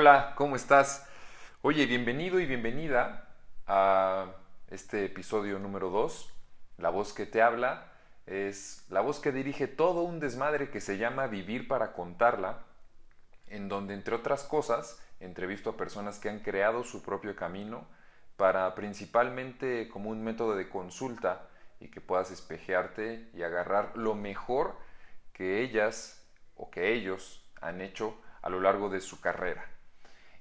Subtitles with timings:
[0.00, 1.06] Hola, ¿cómo estás?
[1.60, 3.28] Oye, bienvenido y bienvenida
[3.66, 4.28] a
[4.70, 6.32] este episodio número 2.
[6.78, 7.92] La voz que te habla
[8.24, 12.60] es la voz que dirige todo un desmadre que se llama Vivir para contarla,
[13.48, 17.86] en donde, entre otras cosas, entrevisto a personas que han creado su propio camino
[18.38, 21.46] para principalmente como un método de consulta
[21.78, 24.78] y que puedas espejearte y agarrar lo mejor
[25.34, 26.26] que ellas
[26.56, 29.62] o que ellos han hecho a lo largo de su carrera.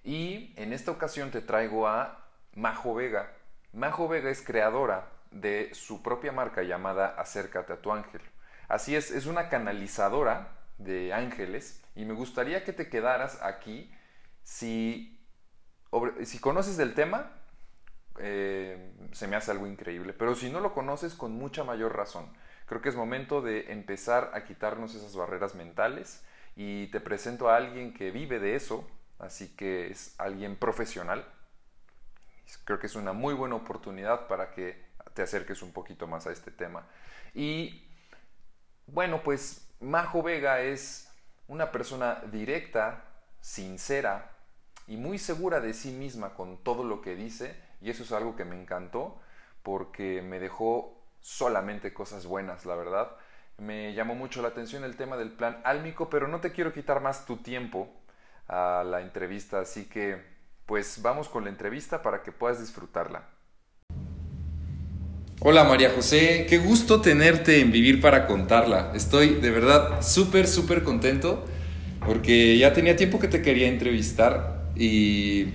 [0.10, 3.32] Y en esta ocasión te traigo a Majo Vega.
[3.74, 8.20] Majo Vega es creadora de su propia marca llamada Acércate a tu ángel.
[8.68, 10.48] Así es, es una canalizadora
[10.80, 13.94] de ángeles y me gustaría que te quedaras aquí
[14.42, 15.24] si,
[16.24, 17.32] si conoces del tema,
[18.18, 22.34] eh, se me hace algo increíble, pero si no lo conoces, con mucha mayor razón.
[22.66, 27.58] Creo que es momento de empezar a quitarnos esas barreras mentales y te presento a
[27.58, 31.26] alguien que vive de eso, así que es alguien profesional.
[32.66, 36.32] Creo que es una muy buena oportunidad para que te acerques un poquito más a
[36.32, 36.86] este tema.
[37.34, 37.86] Y
[38.88, 41.12] bueno, pues Majo Vega es
[41.48, 43.04] una persona directa,
[43.42, 44.32] sincera
[44.88, 48.36] y muy segura de sí misma con todo lo que dice y eso es algo
[48.36, 49.22] que me encantó
[49.64, 53.12] porque me dejó solamente cosas buenas, la verdad.
[53.58, 57.02] Me llamó mucho la atención el tema del plan álmico, pero no te quiero quitar
[57.02, 57.99] más tu tiempo
[58.50, 60.18] a la entrevista, así que
[60.66, 63.24] pues vamos con la entrevista para que puedas disfrutarla.
[65.42, 68.92] Hola María José, qué gusto tenerte en Vivir para Contarla.
[68.94, 71.46] Estoy de verdad súper, súper contento
[72.06, 75.54] porque ya tenía tiempo que te quería entrevistar y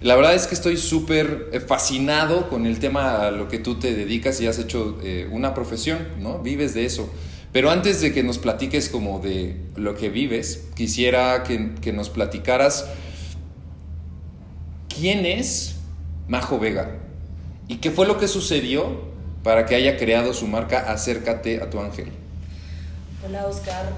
[0.00, 3.78] la verdad es que estoy súper eh, fascinado con el tema a lo que tú
[3.78, 6.38] te dedicas y has hecho eh, una profesión, ¿no?
[6.38, 7.12] Vives de eso.
[7.52, 12.88] Pero antes de que nos platiques como de lo que vives, quisiera que, nos platicaras
[14.88, 15.76] quién es
[16.28, 16.96] Majo Vega
[17.68, 19.02] y qué fue lo que sucedió
[19.42, 22.08] para que haya creado su marca Acércate a tu ángel.
[23.26, 23.92] Hola Oscar,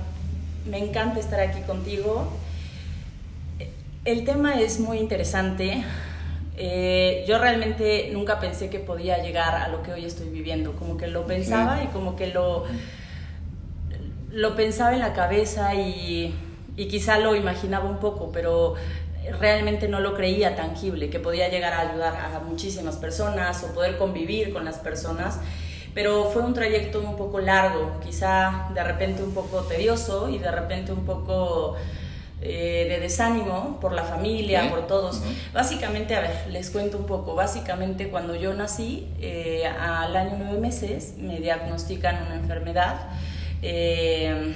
[0.68, 2.32] me encanta estar aquí contigo.
[4.04, 5.84] El tema es muy interesante.
[6.56, 10.96] Eh, yo realmente nunca pensé que podía llegar a lo que hoy estoy viviendo, como
[10.96, 12.64] que lo pensaba y como que lo
[14.34, 16.34] lo pensaba en la cabeza y,
[16.76, 18.74] quizá lo imaginaba un poco, pero
[19.38, 23.96] realmente no lo creía tangible, que podía llegar a ayudar a muchísimas personas o poder
[23.96, 25.38] convivir con las personas.
[25.94, 30.50] Pero fue un trayecto un poco largo, quizá de repente un poco tedioso y de
[30.50, 31.76] repente un poco
[32.42, 35.22] eh, de desánimo por la familia, por todos.
[35.52, 37.36] Básicamente, a ver, les cuento un poco.
[37.36, 42.96] Básicamente, cuando yo nací, eh, al año nueve meses, me diagnostican una enfermedad
[43.64, 44.52] eh,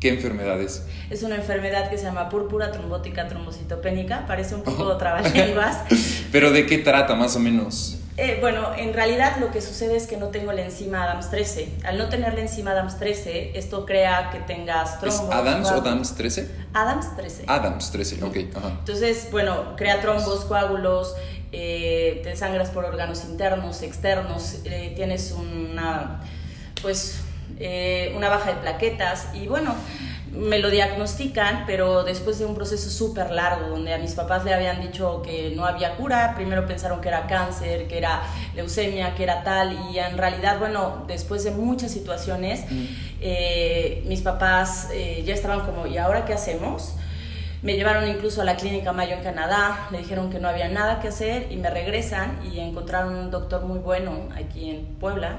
[0.00, 0.84] ¿Qué enfermedad es?
[1.10, 4.96] Es una enfermedad que se llama púrpura trombótica trombocitopénica, parece un poco oh.
[4.98, 5.78] trabalenguas.
[6.32, 7.98] ¿Pero de qué trata más o menos?
[8.18, 11.80] Eh, bueno, en realidad lo que sucede es que no tengo la enzima Adams 13.
[11.84, 15.22] Al no tener la enzima Adams 13, esto crea que tengas trombos.
[15.22, 16.50] ¿Es Adams o Adams 13?
[16.72, 17.44] Adams 13.
[17.46, 18.36] Adams 13, ok.
[18.36, 21.14] Entonces, bueno, crea trombos, coágulos,
[21.52, 24.62] eh, te sangras por órganos internos, externos,
[24.94, 26.22] tienes una,
[26.80, 27.20] pues,
[27.58, 29.74] eh, una baja de plaquetas y bueno,
[30.36, 34.52] me lo diagnostican, pero después de un proceso súper largo, donde a mis papás le
[34.52, 38.22] habían dicho que no había cura, primero pensaron que era cáncer, que era
[38.54, 42.64] leucemia, que era tal, y en realidad, bueno, después de muchas situaciones,
[43.20, 46.94] eh, mis papás eh, ya estaban como, ¿y ahora qué hacemos?
[47.62, 51.00] Me llevaron incluso a la clínica Mayo en Canadá, le dijeron que no había nada
[51.00, 55.38] que hacer y me regresan y encontraron un doctor muy bueno aquí en Puebla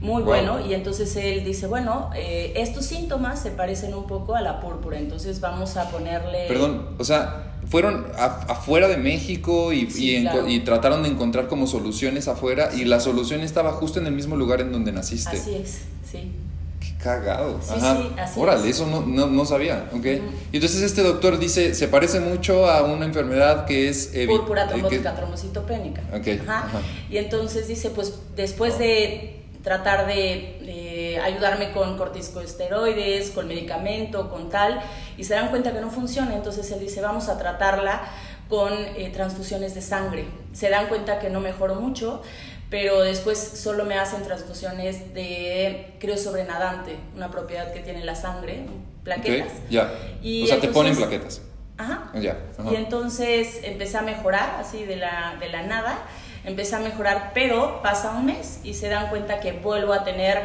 [0.00, 0.64] muy bueno.
[0.66, 4.98] Y entonces él dice, bueno, eh, estos síntomas se parecen un poco a la púrpura,
[4.98, 6.46] entonces vamos a ponerle...
[6.48, 12.70] Perdón, o sea, fueron afuera de México y, y, trataron de encontrar como soluciones afuera
[12.74, 15.36] y la solución estaba justo en el mismo lugar en donde naciste.
[15.36, 16.32] Así es, sí.
[16.78, 17.58] Qué cagado.
[17.62, 20.04] Sí, Sí, así Órale, eso no, no, no sabía, ¿ok?
[20.52, 24.12] Y entonces este doctor dice, se parece mucho a una enfermedad que es...
[24.28, 26.02] Púrpura trombótica trombocitopénica.
[26.14, 26.46] Ok.
[26.46, 26.68] Ajá.
[27.10, 34.80] Y entonces dice, pues después de tratar de ayudarme con corticosteroides, con medicamento, con tal,
[35.16, 38.02] y se dan cuenta que no funciona, entonces él dice, vamos a tratarla
[38.48, 40.26] con eh, transfusiones de sangre.
[40.52, 42.22] Se dan cuenta que no mejoró mucho,
[42.70, 48.66] pero después solo me hacen transfusiones de creo sobrenadante, una propiedad que tiene la sangre,
[49.02, 49.52] plaquetas.
[49.68, 49.92] ya.
[50.22, 51.42] o sea, te ponen plaquetas.
[51.76, 52.12] Ajá.
[52.14, 52.38] Ya.
[52.70, 55.98] Y entonces empecé a mejorar así de la, de la nada
[56.46, 60.38] empecé a mejorar, pero pasa un mes y se dan cuenta que vuelvo a tener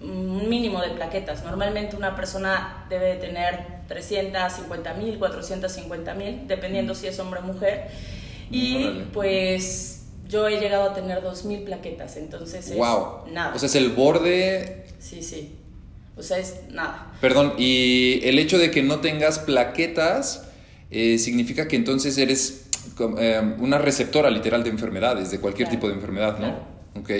[0.00, 1.44] un mínimo de plaquetas.
[1.44, 7.42] Normalmente una persona debe de tener 350 mil, 450 mil, dependiendo si es hombre o
[7.42, 7.88] mujer.
[8.50, 13.24] Y pues yo he llegado a tener 2.000 plaquetas, entonces es wow.
[13.30, 13.54] nada.
[13.54, 14.86] O sea, es el borde...
[14.98, 15.54] Sí, sí.
[16.16, 17.12] O sea, es nada.
[17.20, 20.44] Perdón, y el hecho de que no tengas plaquetas
[20.90, 22.61] eh, significa que entonces eres
[23.18, 27.00] eh, una receptora literal de enfermedades, de cualquier tipo de enfermedad, ¿no?
[27.00, 27.10] Ok.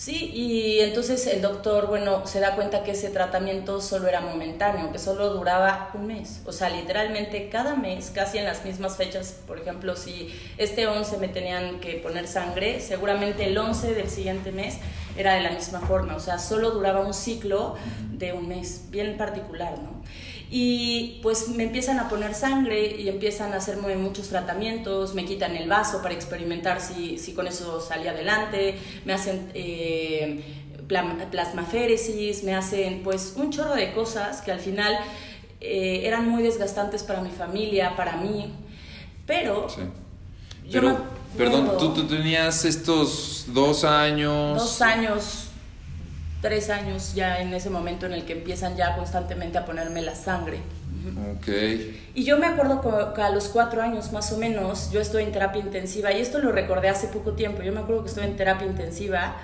[0.00, 4.90] Sí, y entonces el doctor, bueno, se da cuenta que ese tratamiento solo era momentáneo,
[4.92, 6.40] que solo duraba un mes.
[6.46, 11.18] O sea, literalmente cada mes, casi en las mismas fechas, por ejemplo, si este 11
[11.18, 14.78] me tenían que poner sangre, seguramente el 11 del siguiente mes
[15.18, 16.16] era de la misma forma.
[16.16, 17.76] O sea, solo duraba un ciclo
[18.12, 20.02] de un mes, bien particular, ¿no?
[20.52, 25.54] Y pues me empiezan a poner sangre y empiezan a hacerme muchos tratamientos, me quitan
[25.54, 30.42] el vaso para experimentar si, si con eso salía adelante, me hacen eh,
[31.30, 34.98] plasmaféresis, me hacen pues un chorro de cosas que al final
[35.60, 38.52] eh, eran muy desgastantes para mi familia, para mí,
[39.26, 39.68] pero...
[39.68, 39.82] Sí.
[40.72, 40.98] Pero,
[41.36, 44.56] perdón, ¿tú, tú tenías estos dos años...
[44.56, 45.49] Dos años
[46.40, 50.14] tres años ya en ese momento en el que empiezan ya constantemente a ponerme la
[50.14, 50.58] sangre.
[51.36, 51.48] Ok.
[52.14, 55.32] Y yo me acuerdo que a los cuatro años más o menos yo estoy en
[55.32, 57.62] terapia intensiva y esto lo recordé hace poco tiempo.
[57.62, 59.36] Yo me acuerdo que estoy en terapia intensiva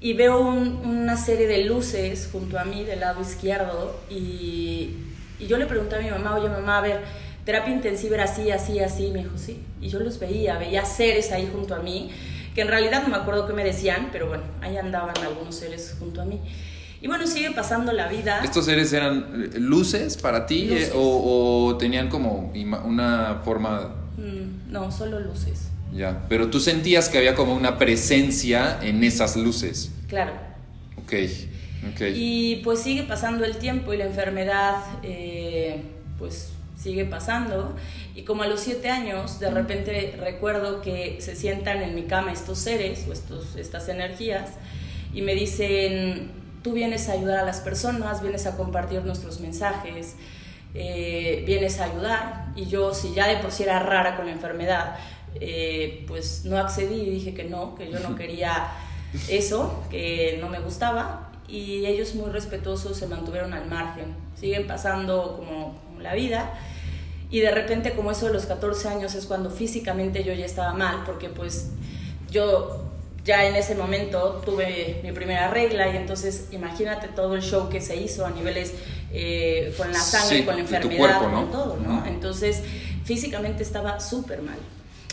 [0.00, 4.96] y veo una serie de luces junto a mí del lado izquierdo y,
[5.38, 7.00] y yo le pregunté a mi mamá, oye mamá, a ver,
[7.44, 9.10] terapia intensiva era así, así, así.
[9.12, 9.60] Me dijo, sí.
[9.80, 12.10] Y yo los veía, veía seres ahí junto a mí
[12.54, 15.96] que en realidad no me acuerdo qué me decían, pero bueno, ahí andaban algunos seres
[15.98, 16.40] junto a mí.
[17.00, 18.40] Y bueno, sigue pasando la vida.
[18.44, 22.52] ¿Estos seres eran eh, luces para ti eh, o, tenían como
[22.84, 23.94] una forma...
[24.16, 25.68] Mm, no, solo luces.
[25.92, 29.90] Ya, pero tú sentías que había como una presencia en esas luces.
[30.08, 30.32] Claro.
[30.96, 31.12] Ok,
[31.92, 32.00] ok.
[32.14, 35.82] Y pues sigue pasando el tiempo y la enfermedad, eh,
[36.18, 37.74] pues sigue pasando.
[38.14, 42.32] Y como a los siete años, de repente recuerdo que se sientan en mi cama
[42.32, 44.50] estos seres o estos, estas energías
[45.14, 46.30] y me dicen,
[46.62, 50.16] tú vienes a ayudar a las personas, vienes a compartir nuestros mensajes,
[50.74, 52.52] eh, vienes a ayudar.
[52.54, 54.96] Y yo, si ya de por sí era rara con la enfermedad,
[55.40, 58.68] eh, pues no accedí y dije que no, que yo no quería
[59.28, 61.30] eso, que no me gustaba.
[61.48, 64.14] Y ellos muy respetuosos se mantuvieron al margen.
[64.38, 66.58] Siguen pasando como, como la vida
[67.32, 70.74] y de repente como eso de los 14 años es cuando físicamente yo ya estaba
[70.74, 71.70] mal, porque pues
[72.30, 72.84] yo
[73.24, 77.80] ya en ese momento tuve mi primera regla y entonces imagínate todo el show que
[77.80, 78.74] se hizo a niveles
[79.12, 82.04] eh, con la sangre, con la enfermedad, con todo, ¿no?
[82.06, 82.62] Entonces
[83.04, 84.58] físicamente estaba súper mal.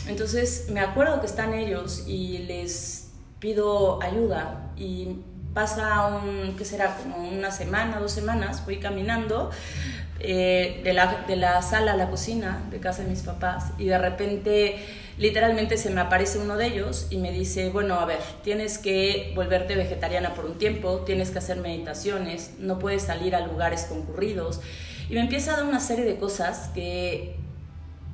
[0.06, 3.08] Entonces me acuerdo que están ellos y les
[3.38, 5.16] pido ayuda y
[5.54, 6.98] pasa un, ¿qué será?
[6.98, 9.50] Como una semana, dos semanas, voy caminando
[10.20, 13.86] eh, de, la, de la sala a la cocina de casa de mis papás y
[13.86, 14.76] de repente
[15.16, 19.32] literalmente se me aparece uno de ellos y me dice, bueno, a ver, tienes que
[19.34, 24.60] volverte vegetariana por un tiempo, tienes que hacer meditaciones, no puedes salir a lugares concurridos.
[25.08, 27.36] Y me empieza a dar una serie de cosas que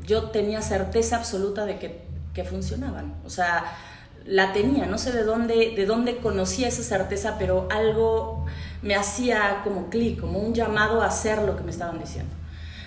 [0.04, 2.00] yo tenía certeza absoluta de que,
[2.34, 3.14] que funcionaban.
[3.24, 3.64] O sea,
[4.24, 8.46] la tenía, no sé de dónde, de dónde conocía esa certeza, pero algo
[8.82, 12.32] me hacía como clic, como un llamado a hacer lo que me estaban diciendo.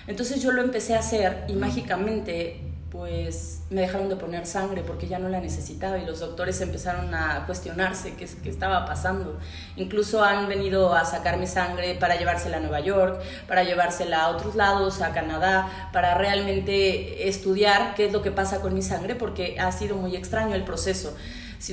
[0.06, 5.06] Entonces yo lo empecé a hacer y mágicamente pues me dejaron de poner sangre porque
[5.06, 9.38] ya no la necesitaba y los doctores empezaron a cuestionarse qué, qué estaba pasando.
[9.76, 14.28] Incluso han venido a sacar mi sangre para llevársela a Nueva York, para llevársela a
[14.30, 19.14] otros lados, a Canadá, para realmente estudiar qué es lo que pasa con mi sangre
[19.14, 21.16] porque ha sido muy extraño el proceso.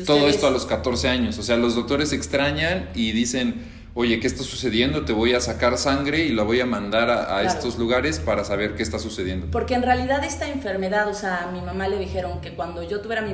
[0.05, 4.27] Todo esto a los 14 años, o sea, los doctores extrañan y dicen oye, ¿qué
[4.27, 5.05] está sucediendo?
[5.05, 8.75] Te voy a sacar sangre y la voy a mandar a, estos lugares para saber
[8.75, 9.47] qué está sucediendo.
[9.49, 13.01] Porque en realidad esta enfermedad, o sea, a mi mamá le dijeron que cuando yo
[13.01, 13.33] tuviera mi,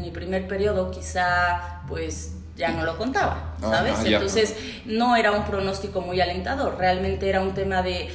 [0.00, 3.96] mi primer periodo, quizá pues ya no lo contaba, ah, ¿sabes?
[4.04, 4.54] Entonces
[4.84, 8.08] no era un pronóstico muy alentador, realmente era un tema de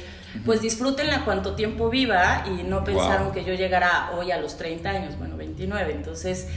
[0.46, 4.88] pues disfrútenla cuanto tiempo viva y no pensaron que yo llegara hoy a los 30
[4.88, 6.48] años, bueno, 29, entonces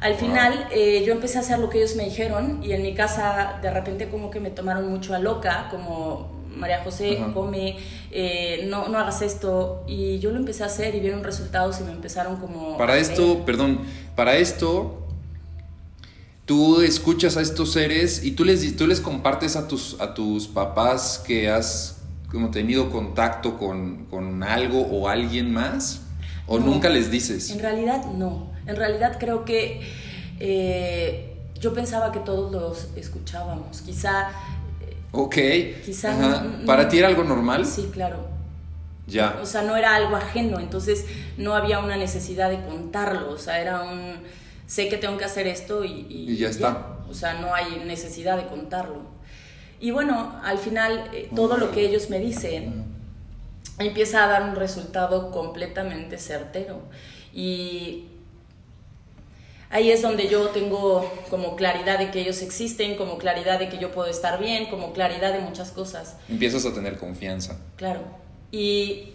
[0.00, 2.94] al final eh, yo empecé a hacer lo que ellos me dijeron y en mi
[2.94, 7.76] casa de repente como que me tomaron mucho a loca, como María José, come,
[8.10, 9.84] eh, no, no hagas esto.
[9.86, 12.78] Y yo lo empecé a hacer y vieron resultados y me empezaron como...
[12.78, 13.80] Para esto, perdón,
[14.14, 15.02] para esto
[16.46, 20.46] tú escuchas a estos seres y tú les, tú les compartes a tus, a tus
[20.46, 21.96] papás que has
[22.30, 26.02] como tenido contacto con, con algo o alguien más?
[26.46, 27.50] ¿O nunca les dices?
[27.50, 28.55] En realidad no.
[28.66, 29.80] En realidad creo que
[30.40, 33.82] eh, yo pensaba que todos los escuchábamos.
[33.82, 34.30] Quizá...
[35.12, 35.36] Ok.
[35.84, 36.44] Quizá...
[36.66, 37.64] ¿Para ti era algo normal?
[37.64, 38.26] Sí, claro.
[39.06, 39.38] Ya.
[39.40, 41.06] O sea, no era algo ajeno, entonces
[41.36, 44.16] no había una necesidad de contarlo, o sea, era un,
[44.66, 46.96] sé que tengo que hacer esto y, Y ya está.
[47.08, 49.02] O sea, no hay necesidad de contarlo.
[49.78, 52.84] Y bueno, al final eh, todo lo que ellos me dicen
[53.78, 56.80] empieza a dar un resultado completamente certero.
[57.32, 58.06] Y
[59.70, 63.78] ahí es donde yo tengo como claridad de que ellos existen, como claridad de que
[63.78, 66.16] yo puedo estar bien, como claridad de muchas cosas.
[66.28, 67.58] Empiezas a tener confianza.
[67.76, 68.00] Claro.
[68.52, 69.12] Y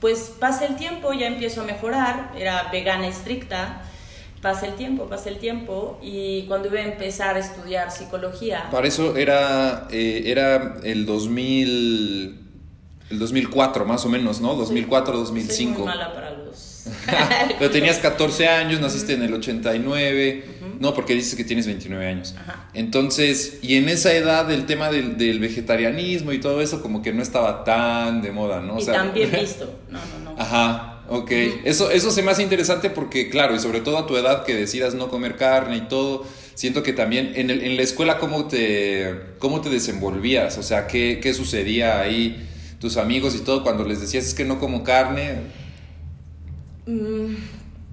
[0.00, 3.82] pues pasa el tiempo, ya empiezo a mejorar, era vegana estricta,
[4.40, 8.68] pasa el tiempo, pasa el tiempo y cuando iba a empezar a estudiar psicología...
[8.70, 12.40] Para eso era, eh, era el 2000,
[13.10, 14.54] el 2004 más o menos, ¿no?
[14.54, 15.78] 2004, Soy 2005.
[15.80, 16.67] muy mala para los...
[17.58, 20.44] Pero tenías 14 años, naciste en el 89.
[20.80, 22.34] No, porque dices que tienes 29 años.
[22.38, 22.68] Ajá.
[22.74, 27.12] Entonces, y en esa edad el tema del, del vegetarianismo y todo eso como que
[27.12, 28.76] no estaba tan de moda, ¿no?
[28.76, 29.80] O y sea- visto.
[29.90, 30.40] No, no, no.
[30.40, 31.30] Ajá, ok.
[31.64, 34.54] Eso, eso se me hace interesante porque, claro, y sobre todo a tu edad que
[34.54, 38.46] decidas no comer carne y todo, siento que también en, el- en la escuela cómo
[38.46, 42.48] te, cómo te desenvolvías, o sea, qué, qué sucedía ahí,
[42.80, 45.66] tus amigos y todo, cuando les decías es que no como carne.
[46.88, 47.34] Mm,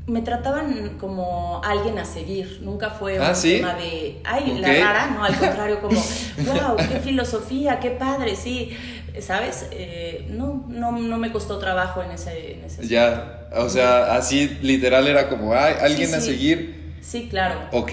[0.08, 3.56] me trataban como alguien a seguir, nunca fue Ah, un ¿sí?
[3.58, 5.96] tema de, ay, la rara, no, al contrario, como,
[6.46, 8.78] wow, qué filosofía, qué padre, sí,
[9.20, 9.66] ¿sabes?
[9.72, 14.48] Eh, no, no, no me costó trabajo en ese, en ese Ya, o sea, así
[14.62, 16.26] literal era como, ay, alguien Sí, a sí.
[16.28, 16.86] seguir.
[17.02, 17.56] Sí, claro.
[17.72, 17.92] Ok,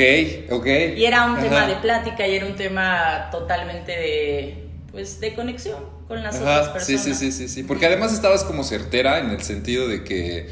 [0.51, 0.67] ok.
[0.97, 5.81] Y era un tema de plática y era un tema totalmente de, pues, de conexión
[6.09, 7.19] con las Ajá, otras sí, personas.
[7.19, 7.63] sí, sí, sí, sí.
[7.63, 10.49] Porque además estabas como certera en el sentido de que,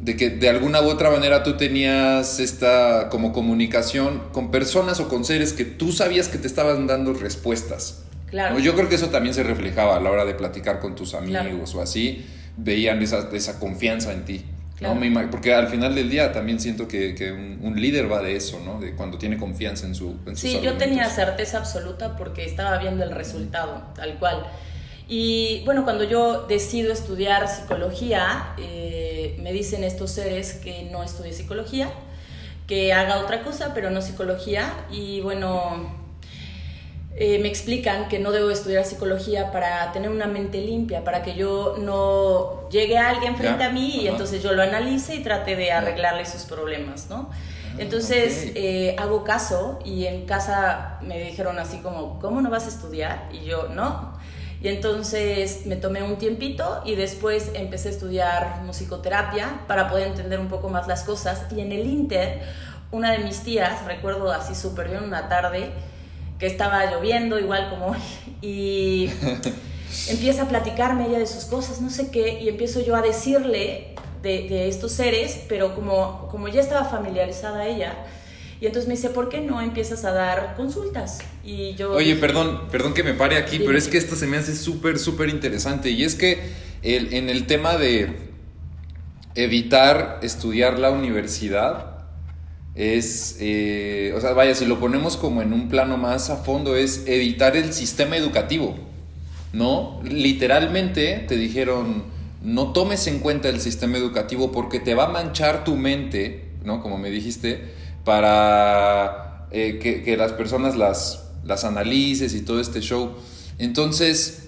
[0.00, 5.08] de que de alguna u otra manera tú tenías esta como comunicación con personas o
[5.08, 8.02] con seres que tú sabías que te estaban dando respuestas.
[8.30, 8.54] Claro.
[8.54, 8.60] ¿no?
[8.60, 11.40] Yo creo que eso también se reflejaba a la hora de platicar con tus amigos
[11.42, 11.64] Claro.
[11.78, 12.26] o así,
[12.56, 14.44] veían esa, esa confianza en ti.
[14.80, 14.92] ¿no?
[14.92, 15.04] Claro.
[15.04, 18.36] Ima- porque al final del día también siento que, que un, un líder va de
[18.36, 18.78] eso, ¿no?
[18.78, 22.76] De cuando tiene confianza en, su, en sus Sí, yo tenía certeza absoluta porque estaba
[22.78, 24.44] viendo el resultado, tal cual.
[25.08, 31.32] Y bueno, cuando yo decido estudiar psicología, eh, me dicen estos seres que no estudie
[31.32, 31.90] psicología,
[32.66, 34.72] que haga otra cosa, pero no psicología.
[34.90, 35.94] Y bueno,
[37.14, 41.34] eh, me explican que no debo estudiar psicología para tener una mente limpia, para que
[41.34, 45.54] yo no llegue a alguien frente a mí y entonces yo lo analice y trate
[45.54, 47.30] de arreglarle sus problemas, ¿no?
[47.78, 48.52] Entonces ok.
[48.56, 53.28] eh, hago caso y en casa me dijeron así como, ¿cómo no vas a estudiar?
[53.32, 54.15] Y yo, no.
[54.66, 60.40] Y entonces me tomé un tiempito y después empecé a estudiar musicoterapia para poder entender
[60.40, 61.44] un poco más las cosas.
[61.56, 62.42] Y en el Inter,
[62.90, 65.70] una de mis tías, recuerdo así súper bien una tarde,
[66.40, 67.98] que estaba lloviendo igual como hoy,
[68.42, 69.08] y
[70.08, 73.94] empieza a platicarme ella de sus cosas, no sé qué, y empiezo yo a decirle
[74.22, 77.94] de, de estos seres, pero como, como ya estaba familiarizada ella,
[78.60, 81.18] y entonces me dice, ¿por qué no empiezas a dar consultas?
[81.44, 81.92] Y yo...
[81.92, 83.66] Oye, dije, perdón, perdón que me pare aquí, Dime.
[83.66, 85.90] pero es que esto se me hace súper, súper interesante.
[85.90, 86.40] Y es que
[86.82, 88.10] el- en el tema de
[89.34, 91.92] evitar estudiar la universidad,
[92.74, 96.76] es, eh, o sea, vaya, si lo ponemos como en un plano más a fondo,
[96.76, 98.76] es evitar el sistema educativo,
[99.52, 100.00] ¿no?
[100.04, 102.04] Literalmente te dijeron,
[102.42, 106.82] no tomes en cuenta el sistema educativo porque te va a manchar tu mente, ¿no?
[106.82, 107.72] Como me dijiste,
[108.06, 113.10] para eh, que, las personas las, las analices y todo este show.
[113.58, 114.44] Entonces,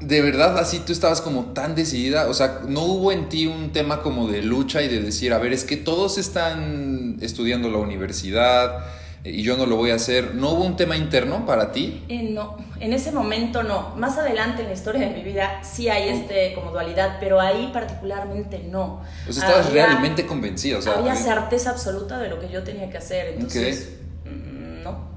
[0.00, 3.70] de verdad así tú estabas como tan decidida, o sea, no hubo en ti un
[3.70, 7.78] tema como de lucha y de decir, a ver, es que todos están estudiando la
[7.78, 8.84] universidad
[9.22, 10.34] y yo no lo voy a hacer.
[10.34, 12.04] ¿No hubo un tema interno para ti?
[12.08, 13.94] Eh, no, en ese momento no.
[13.96, 17.70] Más adelante en la historia de mi vida sí hay este como dualidad, pero ahí
[17.72, 19.02] particularmente no.
[19.28, 22.88] Sea, estabas Había- realmente convencida, o sea, había certeza absoluta de lo que yo tenía
[22.88, 23.90] que hacer, entonces
[24.24, 25.08] mm, no,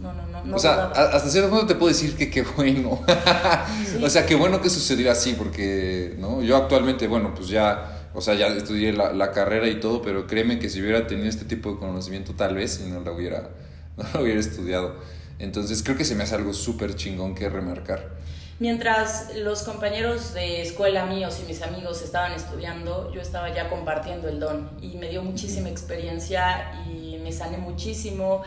[0.00, 0.44] no, no, no.
[0.44, 0.96] no o sea, dudaba.
[0.96, 3.00] a- hasta cierto punto te puedo decir que qué bueno.
[3.86, 4.00] Sí.
[4.02, 6.40] o sea, qué bueno que sucedió así, porque, ¿no?
[6.42, 10.26] Yo actualmente, bueno, pues ya, o sea, ya estudié la, la carrera y todo, pero
[10.26, 13.50] créeme que si hubiera tenido este tipo de conocimiento, tal vez, no la hubiera,
[13.96, 14.96] no la hubiera estudiado.
[15.38, 18.22] Entonces, creo que se me hace algo súper chingón que remarcar.
[18.62, 24.28] Mientras los compañeros de escuela míos y mis amigos estaban estudiando, yo estaba ya compartiendo
[24.28, 28.42] el don y me dio muchísima experiencia y me sané muchísimo.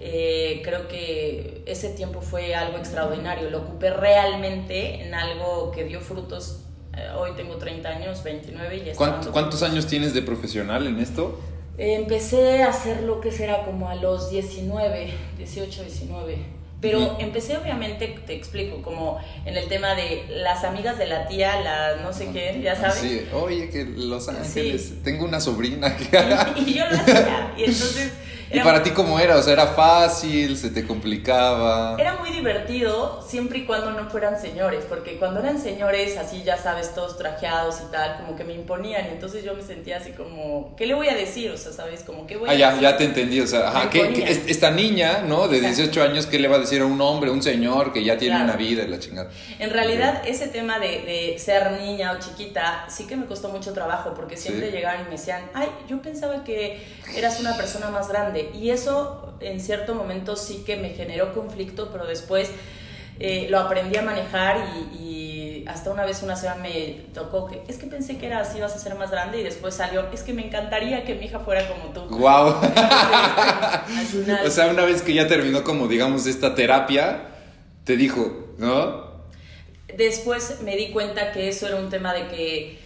[0.00, 3.48] Eh, creo que ese tiempo fue algo extraordinario.
[3.48, 6.64] Lo ocupé realmente en algo que dio frutos.
[7.00, 10.98] Eh, hoy tengo 30 años, 29 y ya ¿Cuánto- ¿Cuántos años tienes de profesional en
[10.98, 11.40] esto?
[11.78, 16.36] Empecé a hacer lo que será como a los 19, 18, 19.
[16.82, 21.60] Pero empecé obviamente, te explico, como en el tema de las amigas de la tía,
[21.60, 22.94] la no sé qué, ya sabes.
[23.00, 26.04] Sí, oye, que Los Ángeles, tengo una sobrina que...
[26.60, 28.12] y yo lo hacía, y entonces
[28.52, 29.36] ¿Y para ti cómo era?
[29.36, 30.56] O sea, ¿era fácil?
[30.56, 31.96] ¿Se te complicaba?
[31.98, 36.56] Era muy divertido siempre y cuando no fueran señores, porque cuando eran señores, así ya
[36.56, 40.12] sabes, todos trajeados y tal, como que me imponían, y entonces yo me sentía así
[40.12, 41.50] como, ¿qué le voy a decir?
[41.50, 42.02] O sea, ¿sabes?
[42.02, 42.82] Como, ¿qué voy ah, a ya, decir?
[42.82, 45.46] ya te entendí, o sea, ajá, ¿qué, esta niña, ¿no?
[45.46, 48.16] De 18 años, ¿qué le va a decir a un hombre, un señor que ya
[48.16, 49.30] tiene una vida y la chingada?
[49.58, 53.72] En realidad, ese tema de, de, ser niña o chiquita, sí que me costó mucho
[53.72, 56.80] trabajo, porque siempre llegaban y me decían, ay, yo pensaba que
[57.14, 61.90] eras una persona más grande, y eso en cierto momento sí que me generó conflicto,
[61.90, 62.50] pero después
[63.18, 64.64] eh, lo aprendí a manejar
[64.98, 68.58] y, hasta una vez una señora me tocó que es que pensé que era así,
[68.60, 71.38] vas a ser más grande y después salió, es que me encantaría que mi hija
[71.38, 72.00] fuera como tú.
[72.16, 72.54] ¡Wow!
[74.46, 77.28] o sea, una vez que ya terminó como digamos esta terapia,
[77.84, 79.10] te dijo, ¿no?
[79.96, 82.79] Después me di cuenta que eso era un tema de que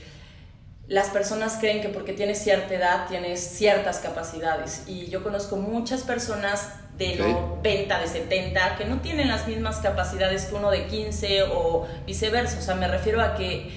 [0.86, 4.82] las personas creen que porque tienes cierta edad tienes ciertas capacidades.
[4.86, 10.44] Y yo conozco muchas personas de 90, de 70, que no tienen las mismas capacidades
[10.44, 12.58] que uno de 15 o viceversa.
[12.58, 13.70] O sea, me refiero a que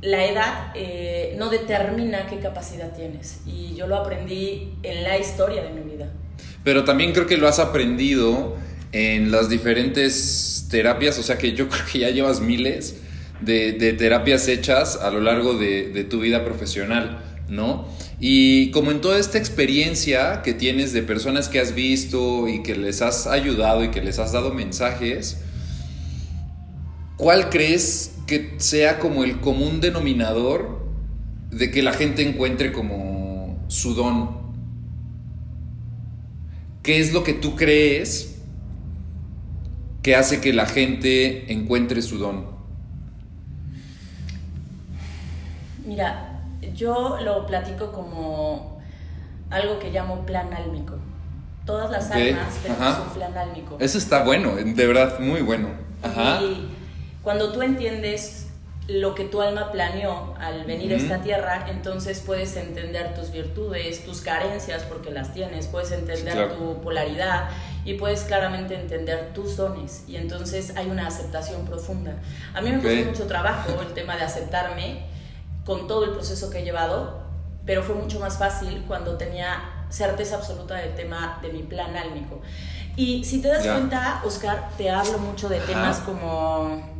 [0.00, 3.40] la edad eh, no determina qué capacidad tienes.
[3.44, 6.10] Y yo lo aprendí en la historia de mi vida.
[6.62, 8.56] Pero también creo que lo has aprendido
[8.92, 13.00] en las diferentes terapias, o sea que yo creo que ya llevas miles
[13.44, 17.86] de, terapias hechas a lo largo de, tu vida profesional, ¿no?
[18.20, 22.74] Y como en toda esta experiencia que tienes de personas que has visto y que
[22.76, 25.38] les has ayudado y que les has dado mensajes,
[27.16, 30.86] ¿cuál crees que sea como el común denominador
[31.50, 34.44] de que la gente encuentre como su don?
[36.82, 38.36] ¿Qué es lo que tú crees
[40.02, 42.53] que hace que la gente encuentre su don?
[45.84, 46.40] Mira,
[46.74, 48.80] yo lo platico como
[49.50, 50.94] algo que llamo plan álmico.
[51.66, 53.76] Todas las almas tenemos un plan álmico.
[53.80, 55.68] Eso está bueno, de verdad, muy bueno.
[56.42, 56.68] Y
[57.22, 58.48] cuando tú entiendes
[58.86, 64.04] lo que tu alma planeó al venir a esta tierra, entonces puedes entender tus virtudes,
[64.04, 67.48] tus carencias, porque las tienes, puedes entender tu polaridad
[67.86, 70.04] y puedes claramente entender tus dones.
[70.06, 72.16] Y entonces hay una aceptación profunda.
[72.52, 75.13] A mí me costó mucho trabajo el tema de aceptarme
[75.64, 77.22] con todo el proceso que he llevado,
[77.64, 82.40] pero fue mucho más fácil cuando tenía certeza absoluta del tema de mi plan álmico.
[82.96, 86.94] Y si te das cuenta, Oscar, te hablo mucho de temas como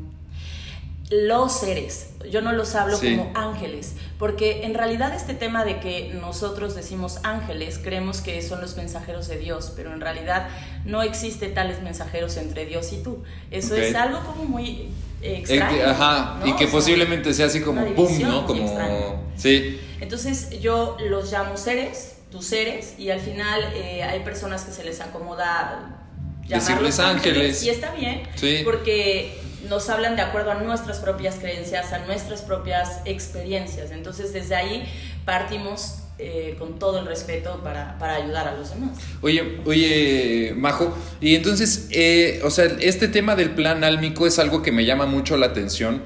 [1.10, 2.10] los seres.
[2.30, 7.20] Yo no los hablo como ángeles, porque en realidad este tema de que nosotros decimos
[7.22, 10.48] ángeles, creemos que son los mensajeros de Dios, pero en realidad
[10.84, 13.22] no existe tales mensajeros entre Dios y tú.
[13.50, 14.88] Eso es algo como muy
[15.24, 15.84] extraño.
[15.86, 18.46] Ajá, y que posiblemente sea así como pum, ¿no?
[18.46, 19.80] Como sí.
[20.00, 24.84] Entonces yo los llamo seres, tus seres, y al final eh, hay personas que se
[24.84, 26.06] les acomoda
[26.46, 27.62] llamarlos ángeles.
[27.62, 28.22] Y está bien,
[28.64, 33.90] porque nos hablan de acuerdo a nuestras propias creencias, a nuestras propias experiencias.
[33.90, 34.84] Entonces desde ahí
[35.24, 38.98] partimos eh, con todo el respeto para, para, ayudar a los demás.
[39.20, 44.62] Oye, oye, Majo, y entonces, eh, o sea, este tema del plan álmico es algo
[44.62, 46.02] que me llama mucho la atención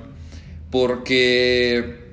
[0.70, 2.06] porque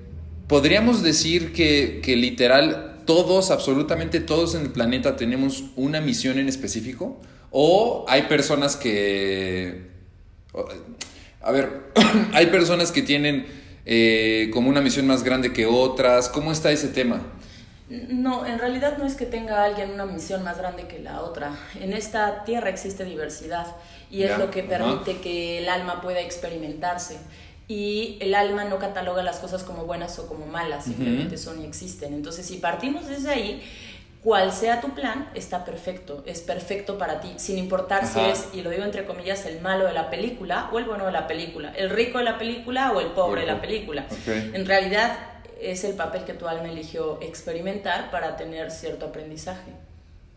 [0.48, 6.48] podríamos decir que, que literal todos, absolutamente todos en el planeta tenemos una misión en
[6.48, 9.94] específico o hay personas que
[11.46, 11.84] a ver,
[12.34, 13.46] hay personas que tienen
[13.86, 16.28] eh, como una misión más grande que otras.
[16.28, 17.22] ¿Cómo está ese tema?
[17.88, 21.52] No, en realidad no es que tenga alguien una misión más grande que la otra.
[21.80, 23.68] En esta tierra existe diversidad
[24.10, 27.18] y es lo que permite que el alma pueda experimentarse.
[27.68, 31.66] Y el alma no cataloga las cosas como buenas o como malas, simplemente son y
[31.66, 32.14] existen.
[32.14, 33.64] Entonces, si partimos desde ahí,
[34.24, 38.62] cual sea tu plan, está perfecto, es perfecto para ti, sin importar si es, y
[38.62, 41.72] lo digo entre comillas, el malo de la película o el bueno de la película,
[41.76, 44.08] el rico de la película o el pobre de la película.
[44.26, 45.35] En realidad
[45.72, 49.72] es el papel que tu alma eligió experimentar para tener cierto aprendizaje.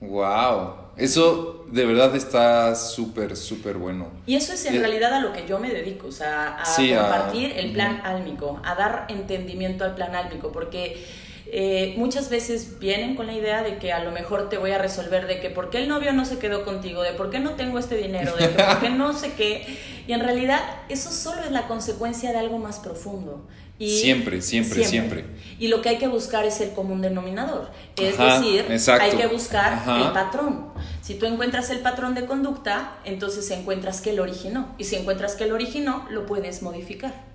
[0.01, 4.12] Wow, eso de verdad está súper, súper bueno.
[4.27, 7.53] Y eso es en realidad a lo que yo me dedico, o sea, a compartir
[7.57, 11.05] el plan álmico, a dar entendimiento al plan álmico, porque
[11.51, 14.79] eh, muchas veces vienen con la idea de que a lo mejor te voy a
[14.79, 17.53] resolver de que por qué el novio no se quedó contigo, de por qué no
[17.53, 19.67] tengo este dinero, de que por qué no sé qué.
[20.07, 23.47] Y en realidad eso solo es la consecuencia de algo más profundo.
[23.79, 25.25] Y siempre, siempre, siempre,
[25.61, 27.71] Y lo que hay que buscar es el común denominador.
[27.97, 28.67] Es decir,
[29.01, 30.73] hay que buscar el patrón.
[31.01, 34.75] Si tú encuentras el patrón de conducta, entonces encuentras que lo originó.
[34.79, 37.29] Y si encuentras que lo originó, lo puedes modificar.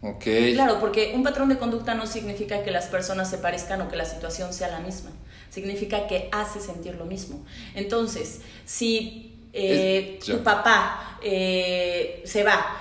[0.00, 0.24] Ok.
[0.54, 3.96] Claro, porque un patrón de conducta no significa que las personas se parezcan o que
[3.96, 5.10] la situación sea la misma.
[5.50, 7.44] Significa que hace sentir lo mismo.
[7.74, 12.78] Entonces, si eh, tu papá eh, se va,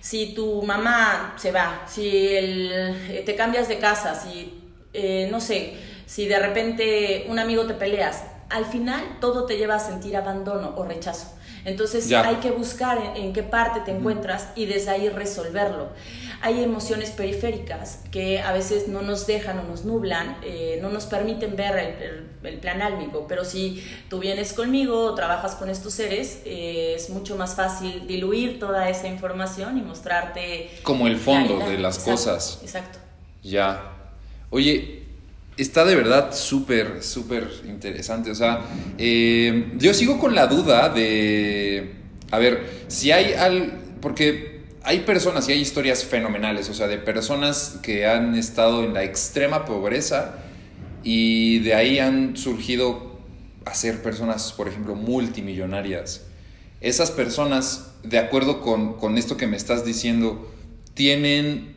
[0.00, 4.62] si tu mamá se va, si eh, te cambias de casa, si,
[5.30, 5.74] no sé,
[6.06, 10.74] si de repente un amigo te peleas, al final todo te lleva a sentir abandono
[10.76, 11.36] o rechazo.
[11.64, 15.88] Entonces hay que buscar en, qué parte te encuentras y desde ahí resolverlo.
[16.42, 21.06] Hay emociones periféricas que a veces no nos dejan o nos nublan, eh, no nos
[21.06, 26.40] permiten ver el, plan álmico, pero si tú vienes conmigo o trabajas con estos seres,
[26.46, 30.70] eh, es mucho más fácil diluir toda esa información y mostrarte...
[30.82, 32.58] Como el fondo de las cosas.
[32.62, 32.98] Exacto.
[33.42, 33.92] Ya.
[34.48, 34.99] Oye,
[35.62, 38.30] está de verdad súper, súper interesante.
[38.30, 38.60] O sea,
[38.98, 41.92] eh, yo sigo con la duda de,
[42.30, 46.98] a ver, si hay al, porque hay personas y hay historias fenomenales, o sea, de
[46.98, 50.36] personas que han estado en la extrema pobreza
[51.02, 53.18] y de ahí han surgido
[53.66, 56.26] a ser personas, por ejemplo, multimillonarias.
[56.80, 60.50] Esas personas, de acuerdo con, con esto que me estás diciendo,
[60.94, 61.76] tienen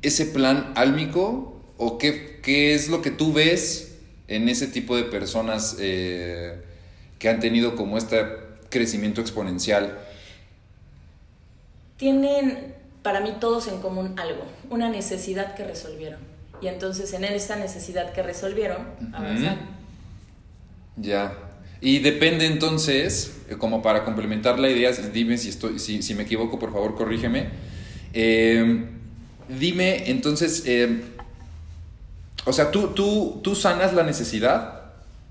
[0.00, 1.51] ese plan álmico
[1.84, 6.62] ¿O qué, qué, es lo que tú ves en ese tipo de personas eh,
[7.18, 8.24] que han tenido como este
[8.70, 9.98] crecimiento exponencial?
[11.96, 16.20] Tienen para mí todos en común algo, una necesidad que resolvieron.
[16.60, 19.58] Y entonces en esta necesidad que resolvieron, avanzan.
[20.96, 21.36] Ya.
[21.80, 26.60] Y depende entonces, eh, como para complementar la idea, dime si, estoy, si, me equivoco,
[26.60, 27.48] por favor, corrígeme.
[28.14, 28.84] Eh,
[29.48, 30.62] dime entonces,
[32.44, 34.82] o sea, tú, tú, tú sanas la necesidad,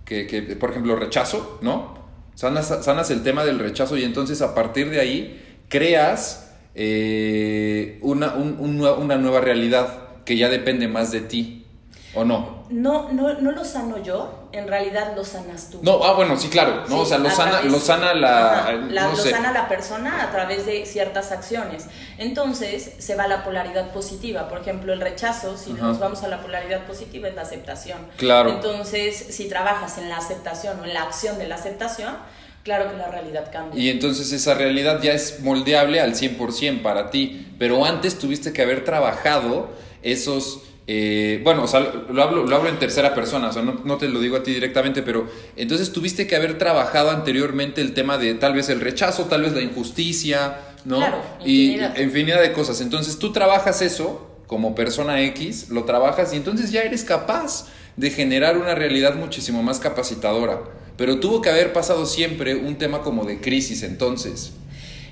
[0.05, 1.99] que, que, por ejemplo, rechazo, ¿no?
[2.35, 8.35] Sanas, sanas el tema del rechazo y entonces a partir de ahí creas eh, una,
[8.35, 11.65] una nueva realidad que ya depende más de ti.
[12.13, 12.60] ¿O no?
[12.71, 15.79] No, no, no lo sano yo, en realidad lo sanas tú.
[15.83, 16.99] No, ah, bueno, sí, claro, ¿no?
[16.99, 21.31] o sea, lo sana, lo sana la, lo sana la persona a través de ciertas
[21.31, 21.85] acciones.
[22.17, 24.47] Entonces, se va a la polaridad positiva.
[24.47, 27.99] Por ejemplo, el rechazo, si nos vamos a la polaridad positiva, es la aceptación.
[28.17, 28.51] Claro.
[28.51, 32.15] Entonces, si trabajas en la aceptación o en la acción de la aceptación,
[32.63, 33.81] claro que la realidad cambia.
[33.81, 38.61] Y entonces esa realidad ya es moldeable al 100% para ti, pero antes tuviste que
[38.61, 39.69] haber trabajado
[40.03, 43.97] esos eh, bueno, o sea, lo hablo, lo hablo en tercera persona, o sea, no,
[43.97, 48.17] te lo digo a ti directamente, pero entonces tuviste que haber trabajado anteriormente el tema
[48.17, 50.99] de tal vez el rechazo, tal vez la injusticia, ¿no?
[51.45, 52.81] y infinidad de cosas.
[52.81, 58.09] Entonces tú trabajas eso como persona X, lo trabajas y entonces ya eres capaz de
[58.09, 60.61] generar una realidad muchísimo más capacitadora.
[60.97, 64.53] Pero tuvo que haber pasado siempre un tema como de crisis entonces.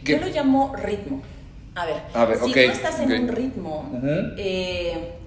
[0.03, 1.21] Yo lo llamo ritmo.
[1.75, 4.01] A ver, si tú estás en un ritmo,
[4.37, 5.18] eh,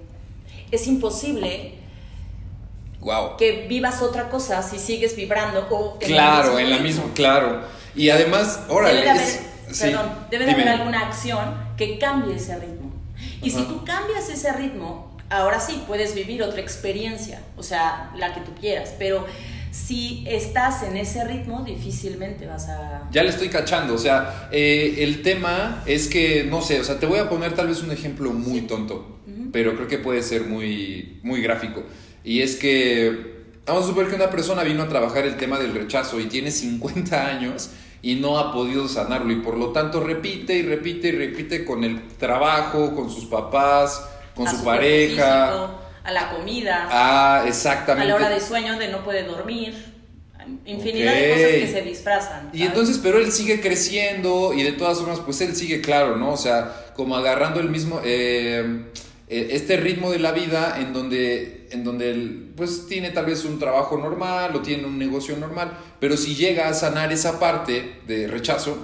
[0.75, 1.75] es imposible
[3.37, 7.61] que vivas otra cosa si sigues vibrando o claro en la misma claro.
[7.95, 9.39] Y además órale debe de haber,
[9.79, 12.91] perdón, debe de haber alguna acción que cambie ese ritmo.
[13.41, 18.35] Y si tú cambias ese ritmo ahora sí puedes vivir otra experiencia o sea la
[18.35, 19.25] que tú quieras pero
[19.71, 23.09] si estás en ese ritmo, difícilmente vas a...
[23.11, 26.99] Ya le estoy cachando, o sea, eh, el tema es que, no sé, o sea,
[26.99, 29.13] te voy a poner tal vez un ejemplo muy tonto
[29.53, 31.83] pero creo que puede ser muy, muy gráfico.
[32.23, 35.73] Y es que, vamos a suponer que una persona vino a trabajar el tema del
[35.73, 37.69] rechazo y tiene 50 años
[38.01, 41.83] y no ha podido sanarlo y por lo tanto repite y repite y repite con
[41.83, 44.03] el trabajo, con sus papás,
[44.35, 45.69] con su, pareja.
[46.03, 46.87] a la comida.
[46.89, 48.11] Ah, exactamente.
[48.11, 49.93] A la hora de sueño de no puede dormir.
[50.65, 52.49] Infinidad de cosas que se disfrazan.
[52.51, 56.33] Y entonces, pero él sigue creciendo y de todas formas, pues él sigue claro, ¿no?
[56.33, 58.01] O sea, como agarrando el mismo...
[58.03, 58.87] Eh,
[59.33, 63.59] este ritmo de la vida en donde, en donde él pues tiene tal vez un
[63.59, 68.27] trabajo normal o tiene un negocio normal, pero si llega a sanar esa parte de
[68.27, 68.77] rechazo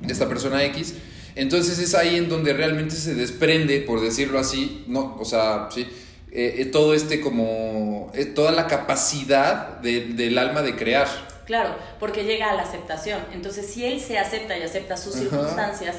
[0.00, 0.94] de esta persona X,
[1.36, 5.86] entonces es ahí en donde realmente se desprende, por decirlo así, no, o sea, sí,
[6.32, 11.08] eh, eh, todo este como, toda la capacidad del alma de crear.
[11.44, 13.20] Claro, porque llega a la aceptación.
[13.32, 15.96] Entonces, si él se acepta y acepta sus circunstancias,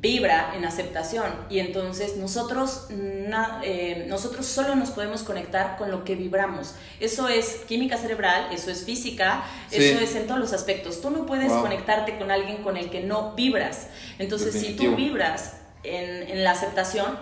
[0.00, 6.14] vibra en aceptación y entonces nosotros, eh, nosotros solo nos podemos conectar con lo que
[6.14, 6.74] vibramos.
[7.00, 11.02] Eso es química cerebral, eso es física, eso es en todos los aspectos.
[11.02, 13.88] Tú no puedes conectarte con alguien con el que no vibras.
[14.18, 17.18] Entonces, si tú vibras en, en la aceptación,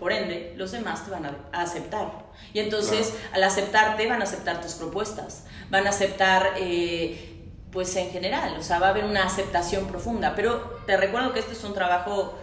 [0.00, 2.24] por ende, los demás te van a, aceptar.
[2.54, 7.29] Y entonces, al aceptarte, van a aceptar tus propuestas, van a aceptar, eh,
[7.72, 10.34] pues en general, o sea, va a haber una aceptación profunda.
[10.34, 12.34] Pero te recuerdo que este es un trabajo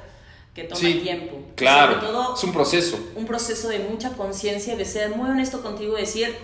[0.53, 1.39] que toma tiempo.
[1.55, 2.99] Claro, todo, es un proceso.
[3.15, 6.35] Un proceso de mucha conciencia, de ser muy honesto contigo, y decir,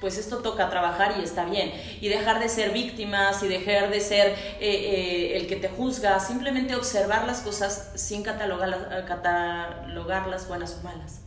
[0.00, 1.72] pues esto toca trabajar y está bien.
[2.00, 6.18] Y dejar de ser víctimas y dejar de ser eh, eh, el que te juzga,
[6.18, 11.20] simplemente observar las cosas sin catalogar, catalogarlas buenas o malas.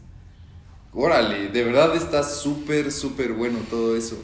[0.94, 4.18] Órale, de verdad está súper, súper bueno todo eso.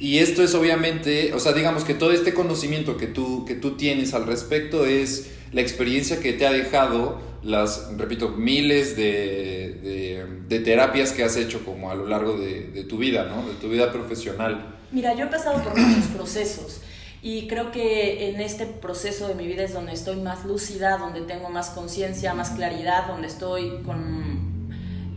[0.00, 3.76] Y esto es obviamente, o sea, digamos que todo este conocimiento que tú, que tú
[3.76, 10.60] tienes al respecto es la experiencia que te ha dejado las, repito, miles de, de,
[10.60, 13.46] terapias que has hecho como a lo largo de, tu vida, ¿no?
[13.46, 14.78] De tu vida profesional.
[14.90, 16.80] Mira, yo he pasado por muchos procesos
[17.22, 21.20] y creo que en este proceso de mi vida es donde estoy más lúcida, donde
[21.22, 24.40] tengo más conciencia, más claridad, donde estoy con...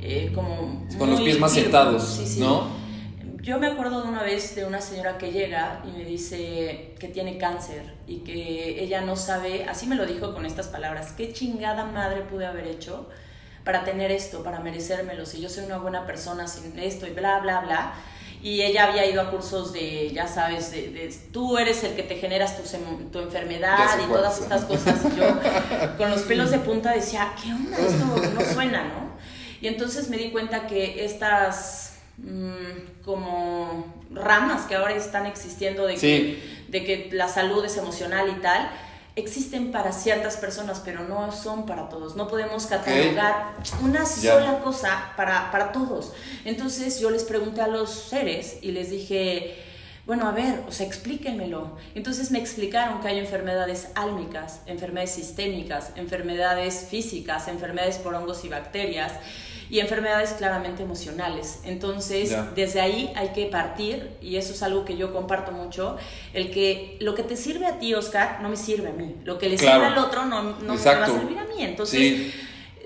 [0.01, 2.82] Eh, como con los pies más sentados, ¿no?
[3.43, 7.09] Yo me acuerdo de una vez de una señora que llega y me dice que
[7.09, 11.33] tiene cáncer y que ella no sabe, así me lo dijo con estas palabras, qué
[11.33, 13.09] chingada madre pude haber hecho
[13.65, 17.39] para tener esto, para merecérmelo, si yo soy una buena persona sin esto y bla,
[17.39, 17.93] bla, bla.
[18.41, 22.15] Y ella había ido a cursos de, ya sabes, de, tú eres el que te
[22.15, 22.63] generas tu,
[23.11, 25.01] tu enfermedad y todas estas cosas.
[25.03, 25.37] Y yo
[25.97, 27.77] con los pelos de punta decía, ¿qué onda?
[27.77, 29.17] Esto no suena, ¿no?
[29.59, 31.82] Y entonces me di cuenta que estas
[33.03, 38.41] como ramas que ahora están existiendo de, que, de que la salud es emocional y
[38.41, 38.69] tal,
[39.15, 42.15] existen para ciertas personas, pero no son para todos.
[42.15, 46.13] No podemos catalogar una sola cosa para, para todos.
[46.45, 49.55] Entonces yo les pregunté a los seres y les dije,
[50.05, 51.77] bueno, a ver, o sea, explíquenmelo.
[51.95, 58.49] Entonces me explicaron que hay enfermedades álmicas, enfermedades sistémicas, enfermedades físicas, enfermedades por hongos y
[58.49, 59.13] bacterias
[59.73, 61.61] y enfermedades claramente emocionales.
[61.65, 65.97] Entonces, desde ahí hay que partir, y eso es algo que yo comparto mucho,
[66.35, 69.15] el que lo que te sirve a ti, Oscar, no me sirve a mí.
[69.23, 71.55] Lo que le sirve al otro no, no me va a servir a mí.
[71.63, 72.35] Entonces,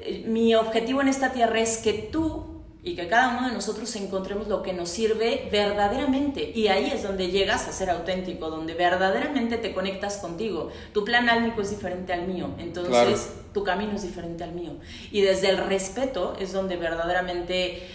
[0.02, 2.57] eh, mi objetivo en esta tierra es que tú
[2.88, 6.54] y que cada uno de nosotros encontremos lo que nos sirve verdaderamente.
[6.56, 10.71] Y ahí es donde llegas a ser auténtico, donde verdaderamente te conectas contigo.
[10.93, 14.78] Tu plan álmico es diferente al mío, entonces tu camino es diferente al mío.
[15.12, 17.86] Y desde el respeto es donde verdaderamente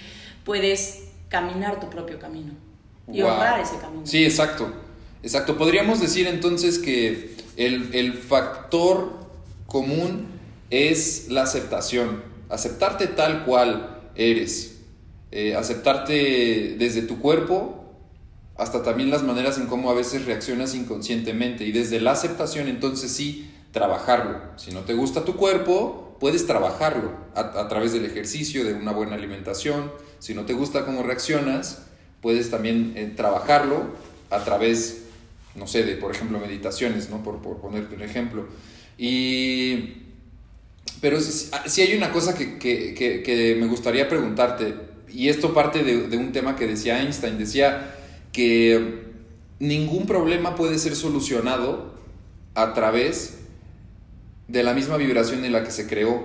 [0.44, 2.52] puedes caminar tu propio camino
[3.10, 4.06] y honrar ese camino.
[4.06, 4.70] Sí, exacto.
[5.22, 5.56] Exacto.
[5.56, 9.14] Podríamos decir entonces que el, el factor
[9.66, 10.26] común
[10.68, 12.22] es la aceptación.
[12.50, 14.71] Aceptarte tal cual eres
[15.34, 17.82] eh, aceptarte desde tu cuerpo
[18.58, 23.10] hasta también las maneras en cómo a veces reaccionas inconscientemente y desde la aceptación entonces
[23.10, 24.42] sí trabajarlo.
[24.56, 29.14] Si no te gusta tu cuerpo, puedes trabajarlo a, través del ejercicio, de una buena
[29.14, 29.90] alimentación.
[30.18, 31.86] Si no te gusta cómo reaccionas,
[32.20, 33.86] puedes también eh, trabajarlo
[34.28, 35.04] a través,
[35.54, 37.22] no sé, de por ejemplo meditaciones, ¿no?
[37.22, 38.46] Por, ponerte un ejemplo.
[38.98, 39.94] Y...
[41.00, 46.32] Pero si, hay una cosa que, que me gustaría preguntarte, y esto parte de, un
[46.32, 47.94] tema que decía Einstein, decía
[48.32, 49.04] que
[49.58, 51.94] ningún problema puede ser solucionado
[52.54, 53.38] a través
[54.48, 56.24] de la misma vibración en la que se creó.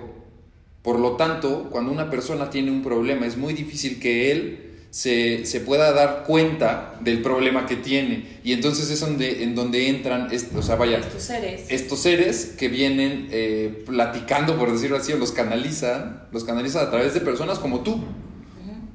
[0.81, 5.61] Por lo tanto, cuando una persona tiene un problema, es muy difícil que él se,
[5.65, 8.39] pueda dar cuenta del problema que tiene.
[8.43, 11.65] Y entonces es donde, en donde entran o sea, vaya, estos seres.
[11.69, 16.89] Estos seres que vienen eh, platicando, por decirlo así, o los canalizan, los canalizan a
[16.89, 18.01] través de personas como tú.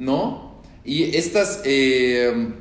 [0.02, 0.50] ¿No?
[0.84, 2.52] Y estas, eh,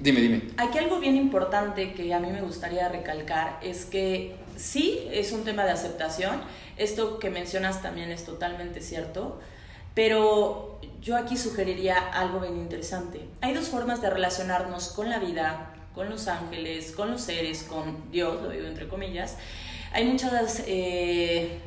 [0.00, 0.42] dime, dime.
[0.56, 5.44] Aquí algo bien importante que a mí me gustaría recalcar es que sí es un
[5.44, 6.40] tema de aceptación,
[6.78, 9.38] esto que mencionas también es totalmente cierto,
[9.94, 13.20] pero yo aquí sugeriría algo bien interesante.
[13.42, 18.10] Hay dos formas de relacionarnos con la vida, con los ángeles, con los seres, con
[18.10, 19.36] Dios, lo digo entre comillas.
[19.92, 21.60] Hay muchas eh,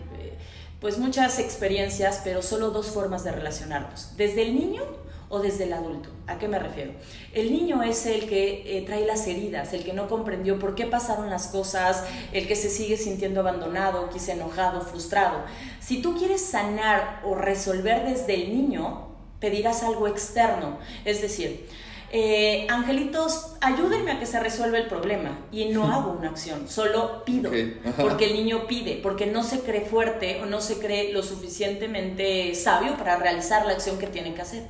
[0.79, 4.83] pues muchas experiencias, pero solo dos formas de relacionarnos, desde el niño
[5.27, 6.09] o desde el adulto.
[6.25, 6.93] ¿A qué me refiero?
[7.33, 10.85] El niño es el que eh, trae las heridas, el que no comprendió por qué
[10.85, 15.43] pasaron las cosas, el que se sigue sintiendo abandonado, quizá enojado, frustrado.
[15.79, 21.67] Si tú quieres sanar o resolver desde el niño, pedirás algo externo, es decir,
[22.11, 25.37] eh, angelitos, ayúdenme a que se resuelva el problema.
[25.51, 27.51] Y no hago una acción, solo pido,
[27.97, 32.55] porque el niño pide, porque no se cree fuerte o no se cree lo suficientemente
[32.55, 34.63] sabio para realizar la acción que tiene que hacer.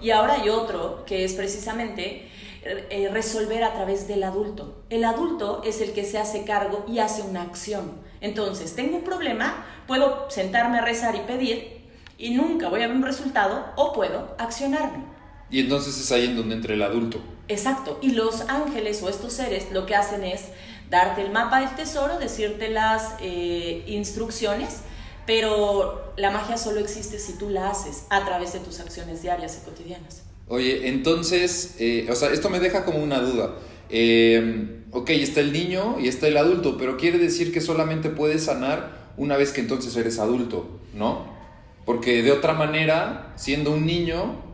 [0.00, 2.28] Y ahora hay otro, que es precisamente
[2.62, 4.84] eh, resolver a través del adulto.
[4.90, 7.92] El adulto es el que se hace cargo y hace una acción.
[8.20, 11.84] Entonces, tengo un problema, puedo sentarme a rezar y pedir,
[12.16, 15.13] y nunca voy a ver un resultado o puedo accionarme.
[15.54, 17.20] Y entonces es ahí en donde entra el adulto.
[17.46, 18.00] Exacto.
[18.02, 20.46] Y los ángeles o estos seres lo que hacen es
[20.90, 24.80] darte el mapa del tesoro, decirte las eh, instrucciones,
[25.28, 29.60] pero la magia solo existe si tú la haces a través de tus acciones diarias
[29.62, 30.24] y cotidianas.
[30.48, 33.54] Oye, entonces, eh, o sea, esto me deja como una duda.
[33.90, 38.46] Eh, ok, está el niño y está el adulto, pero quiere decir que solamente puedes
[38.46, 41.32] sanar una vez que entonces eres adulto, ¿no?
[41.84, 44.52] Porque de otra manera, siendo un niño,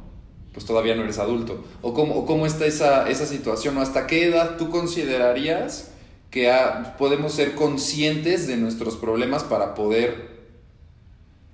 [0.52, 1.64] pues todavía no eres adulto.
[1.82, 3.76] ¿O cómo, cómo está esa, esa situación?
[3.78, 5.90] ¿O hasta qué edad tú considerarías
[6.30, 6.52] que
[6.96, 10.30] podemos ser conscientes de nuestros problemas para poder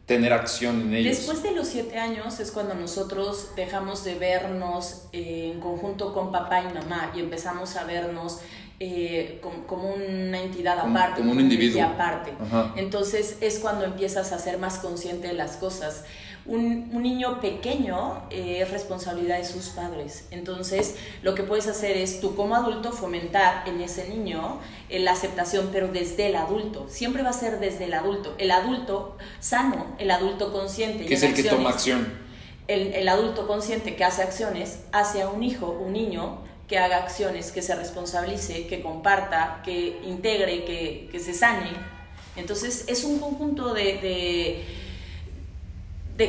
[0.07, 1.17] tener acción en ellos.
[1.17, 6.31] Después de los siete años es cuando nosotros dejamos de vernos eh, en conjunto con
[6.31, 8.39] papá y mamá y empezamos a vernos
[8.79, 12.35] eh, como, una entidad aparte, como un individuo aparte.
[12.77, 16.05] Entonces es cuando empiezas a ser más consciente de las cosas
[16.49, 20.27] un, niño pequeño eh, es responsabilidad de sus padres.
[20.31, 25.13] Entonces, lo que puedes hacer es tú como adulto fomentar en ese niño eh, la
[25.13, 26.87] aceptación, pero desde el adulto.
[26.89, 28.35] Siempre va a ser desde el adulto.
[28.39, 31.07] El adulto sano, el adulto consciente.
[31.07, 32.27] Que es el que toma acción.
[32.69, 37.63] El, adulto consciente que hace acciones hacia un hijo, un niño, que haga acciones, que
[37.63, 41.71] se responsabilice, que comparta, que integre, que, se sane.
[42.35, 44.65] Entonces, es un conjunto de de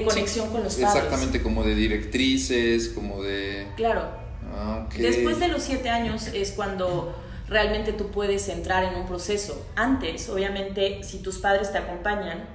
[0.06, 0.96] conexión con los padres.
[0.96, 3.68] Exactamente, como de directrices, como de...
[3.76, 4.10] Claro.
[4.54, 7.16] Ah, Después de los siete años es cuando
[7.48, 9.66] realmente tú puedes entrar en un proceso.
[9.76, 12.46] Antes, obviamente, si tus padres te acompañan,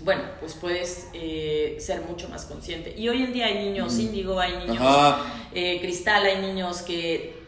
[0.00, 2.94] bueno, pues puedes eh, ser mucho más consciente.
[2.96, 5.16] Y hoy en día hay niños índigo, hay niños
[5.52, 7.43] eh, cristal, hay niños que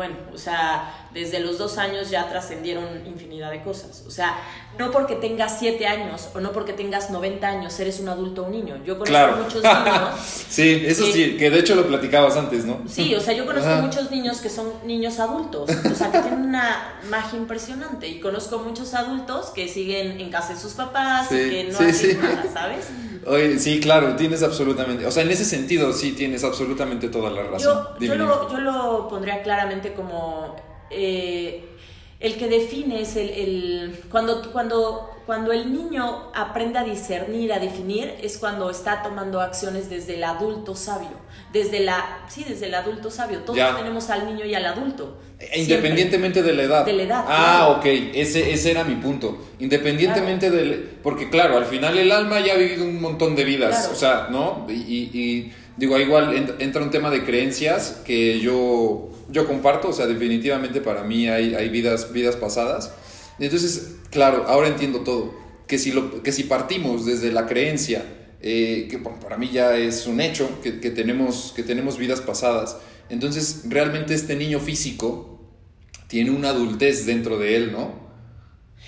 [0.00, 4.02] bueno, o sea, desde los dos años ya trascendieron infinidad de cosas.
[4.06, 4.34] O sea,
[4.78, 8.46] no porque tengas siete años o no porque tengas 90 años eres un adulto o
[8.46, 8.82] un niño.
[8.82, 10.14] Yo conozco muchos niños.
[10.48, 12.80] sí, eso sí, que de hecho lo platicabas antes, ¿no?
[12.88, 16.46] Sí, o sea, yo conozco muchos niños que son niños adultos, o sea, que tienen
[16.46, 18.08] una magia impresionante.
[18.08, 22.22] Y conozco muchos adultos que siguen en casa de sus papás y que no hacen
[22.22, 22.86] nada, ¿sabes?
[23.26, 27.42] Oye, sí, claro, tienes absolutamente, o sea, en ese sentido sí tienes absolutamente toda la
[27.42, 27.88] razón.
[28.00, 30.56] Yo, lo, yo lo, pondría claramente como
[30.90, 31.64] eh,
[32.20, 37.58] el que define es el, el, cuando, cuando, cuando el niño aprende a discernir, a
[37.58, 41.16] definir, es cuando está tomando acciones desde el adulto sabio,
[41.52, 43.40] desde la, sí, desde el adulto sabio.
[43.40, 45.18] Todos tenemos al niño y al adulto.
[45.56, 46.84] Independientemente de la edad.
[46.84, 47.24] De la edad.
[47.26, 49.38] Ah, ok, ese, ese era mi punto.
[49.58, 50.90] Independientemente del...
[51.02, 54.28] Porque claro, al final el alma ya ha vivido un montón de vidas, o sea,
[54.30, 54.66] ¿no?
[54.68, 60.82] Y, digo, igual entra un tema de creencias que yo, yo comparto, o sea, definitivamente
[60.82, 62.92] para mí hay, hay vidas, vidas pasadas.
[63.38, 65.34] Entonces, claro, ahora entiendo todo.
[65.66, 68.04] Que si, lo, que si partimos desde la creencia,
[68.42, 72.76] eh, que para mí ya es un hecho, que, que, tenemos, que tenemos vidas pasadas,
[73.10, 75.30] entonces realmente este niño físico
[76.10, 78.10] tiene una adultez dentro de él, ¿no?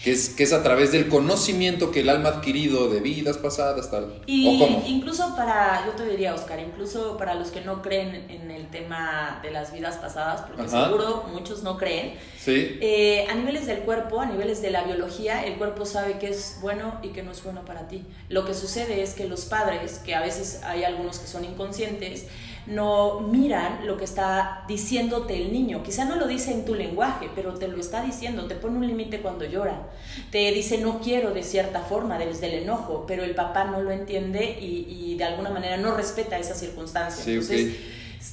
[0.02, 3.38] Que es, que es a través del conocimiento que el alma ha adquirido de vidas
[3.38, 4.20] pasadas, tal.
[4.26, 4.48] Y
[4.88, 9.38] incluso para, yo te diría, Oscar, incluso para los que no creen en el tema
[9.44, 12.78] de las vidas pasadas, porque seguro muchos no creen, ¿Sí?
[12.80, 16.58] Eh, a niveles del cuerpo, a niveles de la biología, el cuerpo sabe qué es
[16.60, 18.02] bueno y qué no es bueno para ti.
[18.28, 22.26] Lo que sucede es que los padres, que a veces hay algunos que son inconscientes,
[22.66, 25.82] no miran lo que está diciéndote el niño.
[25.82, 28.86] Quizá no lo dice en tu lenguaje, pero te lo está diciendo, te pone un
[28.86, 29.88] límite cuando llora.
[30.30, 33.90] Te dice no quiero de cierta forma, desde el enojo, pero el papá no lo
[33.90, 37.24] entiende y, de alguna manera no respeta esa circunstancia.
[37.30, 37.76] Entonces,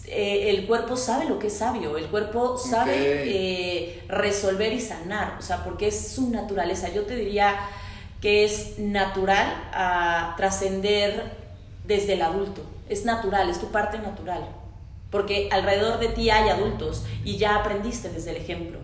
[0.06, 5.38] eh, el cuerpo sabe lo que es sabio, el cuerpo sabe eh, resolver y sanar,
[5.40, 6.90] o sea, porque es su naturaleza.
[6.90, 7.56] Yo te diría
[8.22, 11.32] que es natural a trascender
[11.86, 14.48] desde el adulto es natural, es tu parte natural.
[15.12, 18.80] Porque alrededor de ti hay adultos y ya aprendiste desde el ejemplo.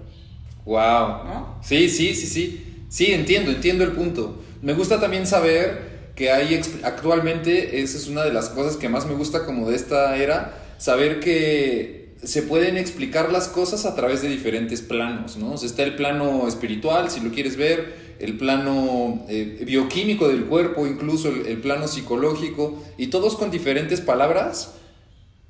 [0.66, 1.58] Wow.
[1.62, 2.86] Sí, sí, sí, sí.
[2.90, 4.42] Sí, entiendo, entiendo el punto.
[4.62, 9.06] Me gusta también saber que hay actualmente, esa es una de las cosas que más
[9.06, 14.22] me gusta como de esta era, saber que se pueden explicar las cosas a través
[14.22, 15.54] de diferentes planos, ¿no?
[15.54, 20.46] O sea, está el plano espiritual, si lo quieres ver, el plano eh, bioquímico del
[20.46, 24.74] cuerpo, incluso el, plano psicológico, y todos con diferentes palabras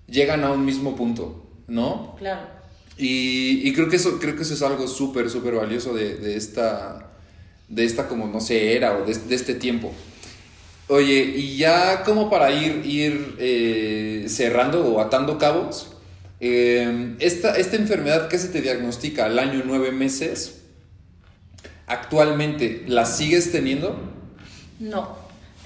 [0.07, 2.15] llegan a un mismo punto, ¿no?
[2.17, 2.41] Claro.
[2.97, 7.11] Y, creo, que eso, creo que eso es algo súper, súper valioso de, esta,
[7.67, 9.91] de esta, como no sé, era o de, este tiempo.
[10.87, 15.94] Oye, y ya como para ir, ir eh, cerrando o atando cabos,
[16.39, 20.61] eh, esta, esta enfermedad que se te diagnostica al año nueve meses,
[21.87, 23.95] actualmente, ¿la sigues teniendo?
[24.79, 25.17] No,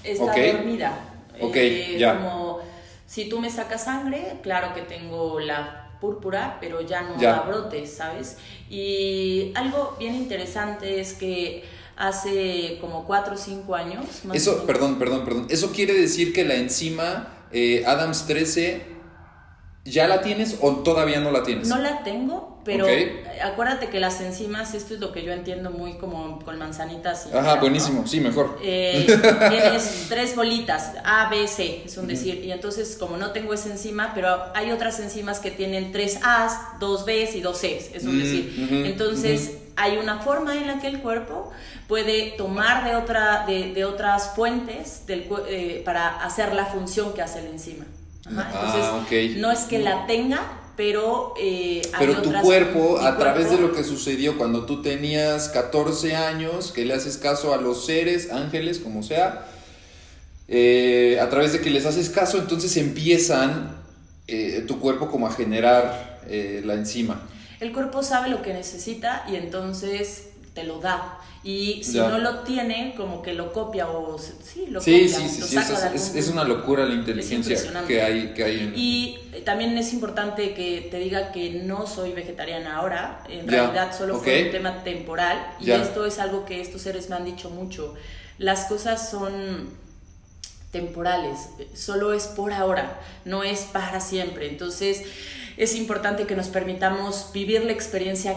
[0.03, 0.99] está dormida.
[1.41, 2.17] Ok, Eh, ya.
[2.17, 2.59] Como
[3.07, 7.31] si tú me sacas sangre, claro que tengo la púrpura, pero ya no Ya.
[7.33, 8.37] da brotes, ¿sabes?
[8.69, 11.63] Y algo bien interesante es que
[11.97, 15.47] hace como 4 o 5 años, más Eso, perdón, perdón, perdón.
[15.49, 18.81] Eso quiere decir que la enzima eh, Adams 13
[19.89, 21.67] ya la tienes o todavía no la tienes.
[21.67, 22.85] No la tengo, pero
[23.43, 27.27] acuérdate que las enzimas, esto es lo que yo entiendo muy como con manzanitas.
[27.31, 27.61] y Ajá, ¿no?
[27.61, 28.59] buenísimo, sí, mejor.
[28.61, 29.05] Eh,
[29.49, 32.43] tienes tres bolitas, A, B, C, es un decir.
[32.43, 36.53] Y entonces, como no tengo esa enzima, pero hay otras enzimas que tienen tres A's,
[36.79, 38.83] dos B's y dos C's, es un Mm, decir.
[38.85, 41.51] entonces, hay una forma en la que el cuerpo
[41.87, 47.21] puede tomar de, otra, de, de otras fuentes del, eh, para hacer la función que
[47.21, 47.85] hace la enzima.
[48.25, 48.73] Ajá, Ah,
[49.05, 50.41] Entonces, no es que la tenga,
[50.75, 54.81] pero eh, hay Pero tu otras- cuerpo, a través de lo que sucedió cuando tú
[54.81, 59.45] tenías 14 años, que le haces caso a los seres, ángeles, como sea,
[60.47, 63.77] eh, a través de que les haces caso, entonces empiezan
[64.27, 67.21] eh, tu cuerpo como a generar eh, la enzima.
[67.59, 70.28] El cuerpo sabe lo que necesita y entonces
[70.59, 71.17] te lo da.
[71.41, 72.09] Y si Ya.
[72.09, 75.47] no lo tiene, como que lo copia o sí, lo Sí, copia, sí, sí, lo
[75.47, 77.57] sí, saca es, algún es- es una locura la inteligencia
[77.87, 78.73] que hay, que hay en...
[78.75, 83.51] Y eh, también es importante que te diga que no soy vegetariana ahora, en Ya,
[83.51, 84.45] realidad solo fue ok.
[84.47, 85.77] un tema temporal y Ya.
[85.81, 87.93] esto es algo que estos seres me han dicho mucho.
[88.37, 89.69] Las cosas son
[90.71, 91.39] temporales,
[91.73, 94.49] solo es por ahora, no es para siempre.
[94.49, 95.03] Entonces
[95.57, 98.35] es importante que nos permitamos vivir la experiencia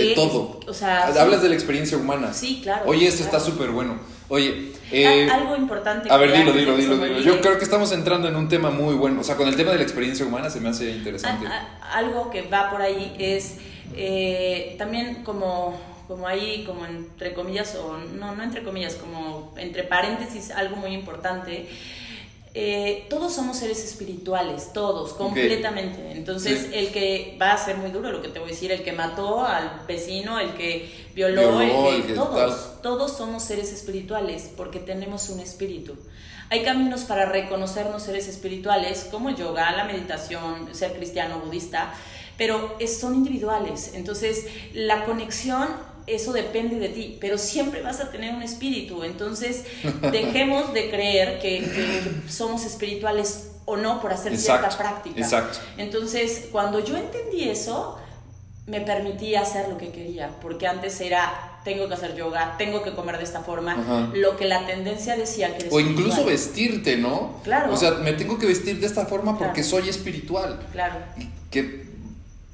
[0.00, 0.60] de todo.
[0.66, 2.32] o sea, Hablas sí, de la experiencia humana.
[2.32, 2.84] Sí, claro.
[2.86, 3.98] Oye, esto está súper bueno.
[4.28, 6.10] Oye, eh, algo importante.
[6.10, 7.18] a ver, dilo, dilo, dilo, dilo.
[7.20, 9.20] Yo creo que estamos entrando en un tema muy bueno.
[9.20, 11.46] O sea, con el tema de la experiencia humana se me hace interesante.
[11.46, 13.56] A- a- algo que va por ahí es
[13.96, 15.78] eh, también como,
[16.08, 20.92] como ahí, como entre comillas, o no, no entre comillas, como entre paréntesis, algo muy
[20.92, 21.68] importante.
[22.56, 26.12] Eh, todos somos seres espirituales, todos, completamente.
[26.12, 26.70] Entonces, Sí.
[26.72, 28.92] el que va a ser muy duro lo que te voy a decir, el que
[28.92, 33.72] mató al vecino, el que violó, Violó, el que, el que todos, todos somos seres
[33.72, 35.96] espirituales porque tenemos un espíritu.
[36.48, 41.92] Hay caminos para reconocernos seres espirituales, como el yoga, la meditación, ser cristiano, budista,
[42.38, 43.92] pero es- son individuales.
[43.94, 45.66] Entonces, la conexión,
[46.06, 49.04] eso depende de ti, pero siempre vas a tener un espíritu.
[49.04, 49.64] Entonces,
[50.12, 55.18] dejemos de creer que, que somos espirituales o no por hacer Exacto, cierta práctica.
[55.20, 55.58] exacto.
[55.78, 57.98] Entonces, cuando yo entendí eso,
[58.66, 62.92] me permití hacer lo que quería, porque antes era, tengo que hacer yoga, tengo que
[62.94, 64.10] comer de esta forma, Ajá.
[64.14, 66.30] lo que la tendencia decía que O incluso espiritual.
[66.30, 67.40] vestirte, ¿no?
[67.44, 67.72] Claro.
[67.72, 69.68] O sea, me tengo que vestir de esta forma porque Claro.
[69.82, 70.60] soy espiritual.
[70.72, 70.96] Claro.
[71.18, 71.93] Y Qué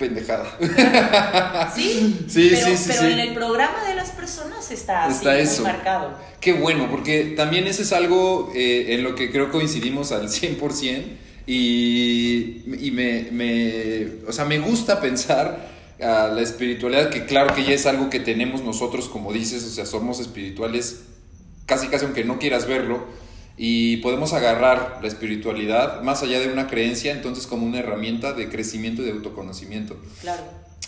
[0.01, 1.71] pendejada.
[1.75, 3.07] Sí, Sí, pero, sí, sí, pero sí.
[3.13, 5.63] en el programa de las personas está, así, Está muy eso.
[5.63, 6.19] marcado.
[6.41, 11.05] Qué bueno, porque también eso es algo eh, en lo que creo coincidimos al 100%
[11.47, 15.69] y, y me, me- o sea, me gusta pensar
[16.03, 19.71] a la espiritualidad, que claro que ya es algo que tenemos nosotros, como dices, o
[19.71, 21.03] sea, somos espirituales
[21.67, 23.05] casi casi aunque no quieras verlo
[23.63, 28.49] y podemos agarrar la espiritualidad más allá de una creencia, entonces como una herramienta de
[28.49, 29.99] crecimiento y de autoconocimiento.
[30.23, 30.45] Claro.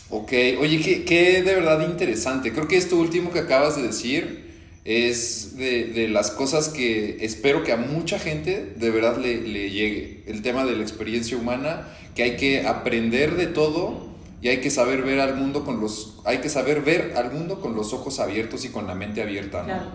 [0.08, 2.50] Ok, oye, qué, qué de verdad interesante.
[2.50, 4.54] Creo que esto último que acabas de decir
[4.86, 9.70] es de, de las cosas que espero que a mucha gente de verdad le, le
[9.70, 10.24] llegue.
[10.26, 14.06] El tema de la experiencia humana, que hay que aprender de todo
[14.40, 17.60] y hay que saber ver al mundo con los, hay que saber ver al mundo
[17.60, 19.58] con los ojos abiertos y con la mente abierta.
[19.58, 19.66] ¿no?
[19.66, 19.90] Claro.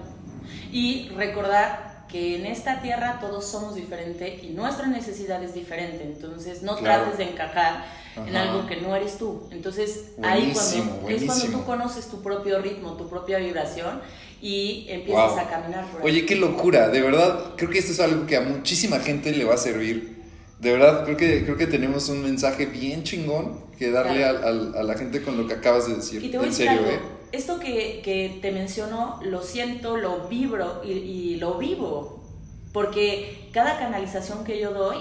[0.72, 6.04] Y recordar que en esta tierra todos somos diferentes y nuestra necesidad es diferente.
[6.04, 7.04] Entonces no Claro.
[7.04, 7.86] trates de encajar
[8.16, 8.50] en Ajá.
[8.52, 9.44] algo que no eres tú.
[9.52, 14.02] Entonces ahí Buenísimo, cuando, es cuando tú conoces tu propio ritmo, tu propia vibración
[14.42, 15.40] y empiezas Wow.
[15.40, 16.08] a caminar por ahí.
[16.08, 19.44] Oye, qué locura, de verdad, creo que esto es algo que a muchísima gente le
[19.46, 20.18] va a servir.
[20.60, 24.38] De verdad, creo que, creo que tenemos un mensaje bien chingón que darle Claro.
[24.40, 26.24] al- al- a, la gente con lo que acabas de decir.
[26.24, 26.80] Y te voy a en serio.
[26.88, 27.00] ¿eh?
[27.32, 32.24] Esto que, que te menciono, lo siento, lo vibro y, y lo vivo.
[32.74, 34.98] Porque cada canalización que yo doy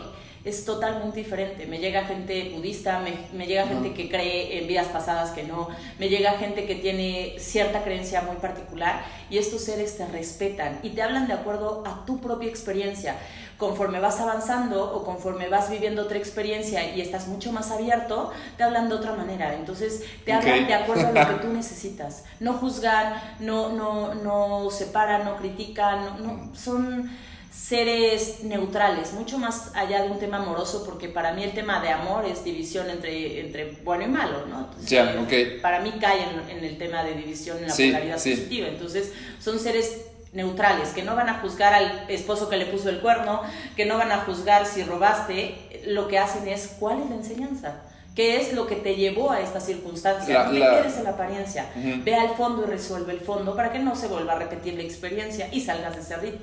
[0.46, 1.66] es totalmente diferente.
[1.66, 5.68] Me llega gente budista, me, me llega gente que cree en vidas pasadas que no,
[5.98, 10.90] me llega gente que tiene cierta creencia muy particular y estos seres te respetan y
[10.90, 13.16] te hablan de acuerdo a tu propia experiencia.
[13.58, 18.64] Conforme vas avanzando o conforme vas viviendo otra experiencia y estás mucho más abierto, te
[18.64, 19.54] hablan de otra manera.
[19.54, 22.24] Entonces te hablan de acuerdo a lo que tú necesitas.
[22.40, 27.10] No juzgan, no, no, no separan, no critican, no, no- son
[27.50, 31.88] seres neutrales, mucho más allá de un tema amoroso, porque para mí el tema de
[31.88, 34.68] amor es división entre, entre bueno y malo, ¿no?
[34.78, 35.16] Entonces,
[35.56, 35.62] ok.
[35.62, 38.32] Para mí cae en, en el tema de división en la Sí, polaridad sí.
[38.32, 38.68] positiva.
[38.68, 40.02] Entonces, son seres
[40.36, 43.42] neutrales, que no van a juzgar al esposo que le puso el cuerno,
[43.74, 47.82] que no van a juzgar si robaste, lo que hacen es cuál es la enseñanza.
[48.14, 50.44] ¿Qué es lo que te llevó a esta circunstancia?
[50.44, 51.66] no te quedes en la apariencia.
[52.04, 54.82] Ve al fondo y resuelve el fondo para que no se vuelva a repetir la
[54.82, 56.40] experiencia y salgas de ese ritmo.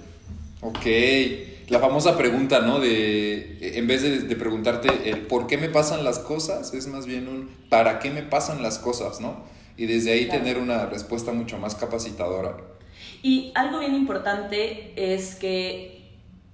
[0.62, 0.86] Ok,
[1.70, 2.80] la famosa pregunta, ¿no?
[2.80, 7.28] De, en vez de, preguntarte el por qué me pasan las cosas, es más bien
[7.28, 9.44] un para qué me pasan las cosas, ¿no?
[9.76, 12.56] Y desde ahí tener una respuesta mucho más capacitadora.
[13.22, 16.04] Y algo bien importante es que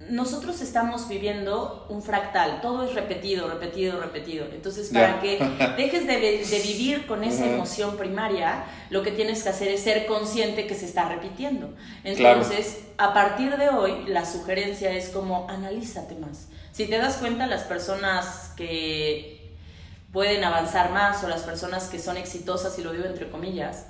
[0.08, 4.46] nosotros estamos viviendo un fractal, todo es repetido, repetido, repetido.
[4.52, 5.38] Entonces, para que
[5.76, 10.66] dejes de, vivir con esa emoción primaria, lo que tienes que hacer es ser consciente
[10.66, 11.74] que se está repitiendo.
[12.02, 16.48] Entonces, a partir de hoy, la sugerencia es como analízate más.
[16.72, 19.50] Si te das cuenta, las personas que
[20.12, 23.86] pueden avanzar más o las personas que son exitosas, y lo digo entre comillas,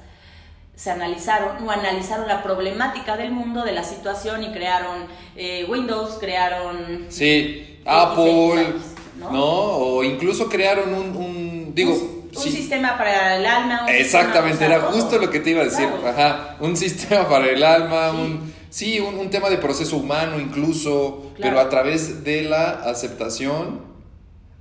[0.80, 5.04] se analizaron o analizaron la problemática del mundo, de la situación y crearon
[5.36, 7.04] eh, Windows, crearon...
[7.10, 8.76] Sí, Apple,
[9.18, 9.30] ¿no?
[9.34, 11.92] O incluso crearon un, digo...
[11.92, 13.84] Un, sistema para el alma.
[13.90, 15.86] Exactamente, era justo lo que te iba a decir.
[16.06, 18.50] Ajá, un sistema para el alma, un...
[18.70, 23.82] Sí, un, tema de proceso humano incluso, pero a través de la aceptación,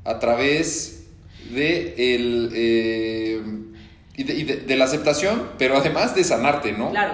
[0.04, 1.06] a través
[1.50, 2.52] de el...
[2.54, 3.69] Eh,
[4.20, 6.90] y, de, la aceptación, pero además de sanarte, ¿no?
[6.92, 7.14] Claro.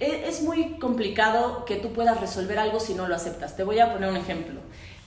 [0.00, 3.56] E, es muy complicado que tú puedas resolver algo si no lo aceptas.
[3.56, 4.60] Te voy a poner un ejemplo.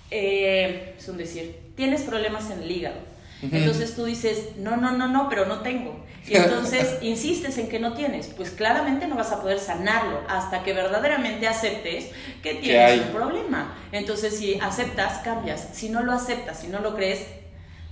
[0.10, 3.16] Eh, es un decir, tienes problemas en el hígado.
[3.42, 6.04] Entonces tú dices, no, no, no, no, pero no tengo.
[6.28, 8.28] Y entonces insistes en que no tienes.
[8.28, 12.10] Pues claramente no vas a poder sanarlo hasta que verdaderamente aceptes
[12.42, 13.78] que tienes un problema.
[13.92, 15.70] Entonces si aceptas, cambias.
[15.74, 17.28] Si no lo aceptas, si no lo crees,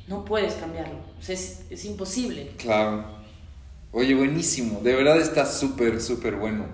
[0.07, 0.99] no puedes cambiarlo.
[1.27, 2.51] es, es imposible.
[2.57, 3.22] Claro.
[3.95, 4.81] Oye, buenísimo.
[4.83, 6.65] De verdad está súper, súper bueno.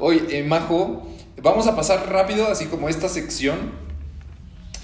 [0.00, 1.08] Oye, eh, Majo,
[1.40, 3.70] vamos a pasar rápido, así como esta sección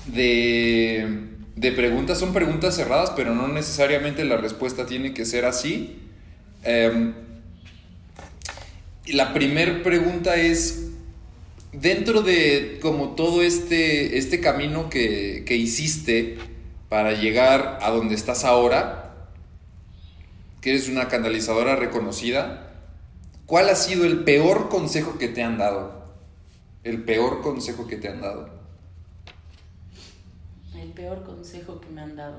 [0.06, 1.26] de,
[1.56, 2.16] de, preguntas.
[2.18, 5.98] Son preguntas cerradas, pero no necesariamente la respuesta tiene que ser así.
[6.62, 7.12] Em,
[9.08, 10.90] la primera pregunta es,
[11.72, 16.38] dentro de como todo este, este camino que, que hiciste
[16.88, 19.09] para llegar a donde estás ahora,
[20.60, 22.70] que eres una canalizadora reconocida,
[23.46, 26.04] ¿cuál ha sido el peor consejo que te han dado?
[26.84, 28.48] El peor consejo que te han dado.
[30.74, 32.38] El peor consejo que me han dado.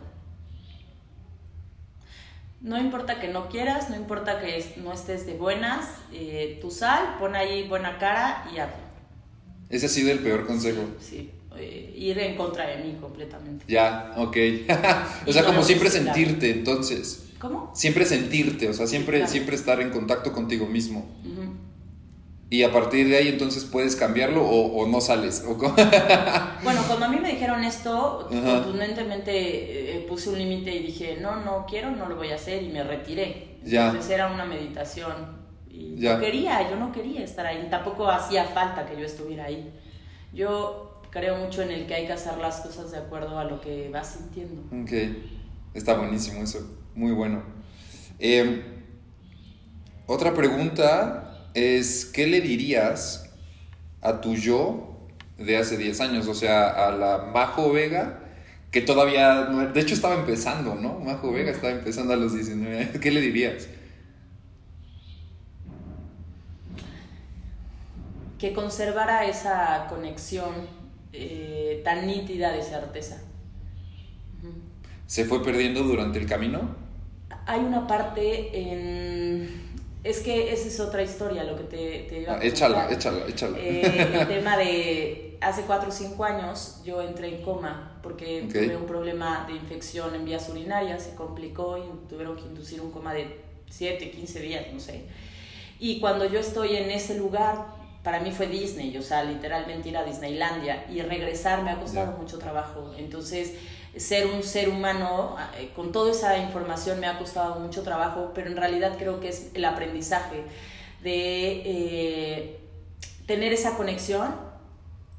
[2.59, 7.15] No importa que no quieras, no importa que no estés de buenas, eh, tu sal,
[7.17, 8.91] pon ahí buena cara y hazlo.
[9.69, 10.81] Ese ha sido el peor consejo.
[10.99, 13.65] Sí, eh, ir en contra de mí completamente.
[13.67, 14.37] Ya, ok.
[15.27, 17.30] o sea, como siempre sentirte entonces.
[17.41, 17.71] ¿Cómo?
[17.73, 21.05] Siempre sentirte, o sea, siempre, siempre estar en contacto contigo mismo.
[22.51, 25.43] Y a partir de ahí entonces puedes cambiarlo o, no sales.
[26.63, 31.37] bueno, cuando a mí me dijeron esto, contundentemente eh, puse un límite y dije, no,
[31.37, 33.57] no quiero, no lo voy a hacer y me retiré.
[33.63, 33.87] Ya.
[33.87, 35.13] Entonces era una meditación.
[35.69, 37.67] Y yo quería, yo no quería estar ahí.
[37.71, 39.71] Tampoco hacía falta que yo estuviera ahí.
[40.33, 43.61] Yo creo mucho en el que hay que hacer las cosas de acuerdo a lo
[43.61, 44.61] que vas sintiendo.
[44.83, 44.91] Ok,
[45.73, 46.80] está buenísimo eso.
[46.95, 47.43] Muy bueno.
[48.19, 48.61] Em,
[50.05, 53.29] otra pregunta es, ¿qué le dirías
[54.01, 56.27] a tu yo de hace 10 años?
[56.27, 58.19] O sea, a la Majo Vega,
[58.71, 60.99] que todavía, de hecho estaba empezando, ¿no?
[60.99, 62.97] Majo Vega estaba empezando a los 19 años.
[63.01, 63.67] ¿Qué le dirías?
[68.37, 70.81] Que conservara esa conexión
[71.13, 73.21] eh, tan nítida de certeza.
[75.11, 76.73] ¿Se fue perdiendo durante el camino?
[77.45, 79.73] hay una parte en...
[80.05, 83.27] Es que esa es otra historia, lo que te, te iba a ah, Échala, échala,
[83.27, 83.57] échala.
[83.59, 88.77] Eh, el tema de hace 4 o 5 años yo entré en coma porque tuve
[88.77, 93.13] un problema de infección en vías urinarias, se complicó y tuvieron que inducir un coma
[93.13, 95.01] de 7, 15 días, no sé.
[95.77, 97.65] Y cuando yo estoy en ese lugar,
[98.01, 102.17] para mí fue Disney, o sea, literalmente ir a Disneylandia y regresar me ha costado
[102.17, 102.93] mucho trabajo.
[102.97, 103.55] Entonces,
[103.95, 108.47] ser un ser humano, eh, con toda esa información me ha costado mucho trabajo, pero
[108.47, 110.43] en realidad creo que es el aprendizaje
[111.03, 112.59] de eh,
[113.25, 114.35] tener esa conexión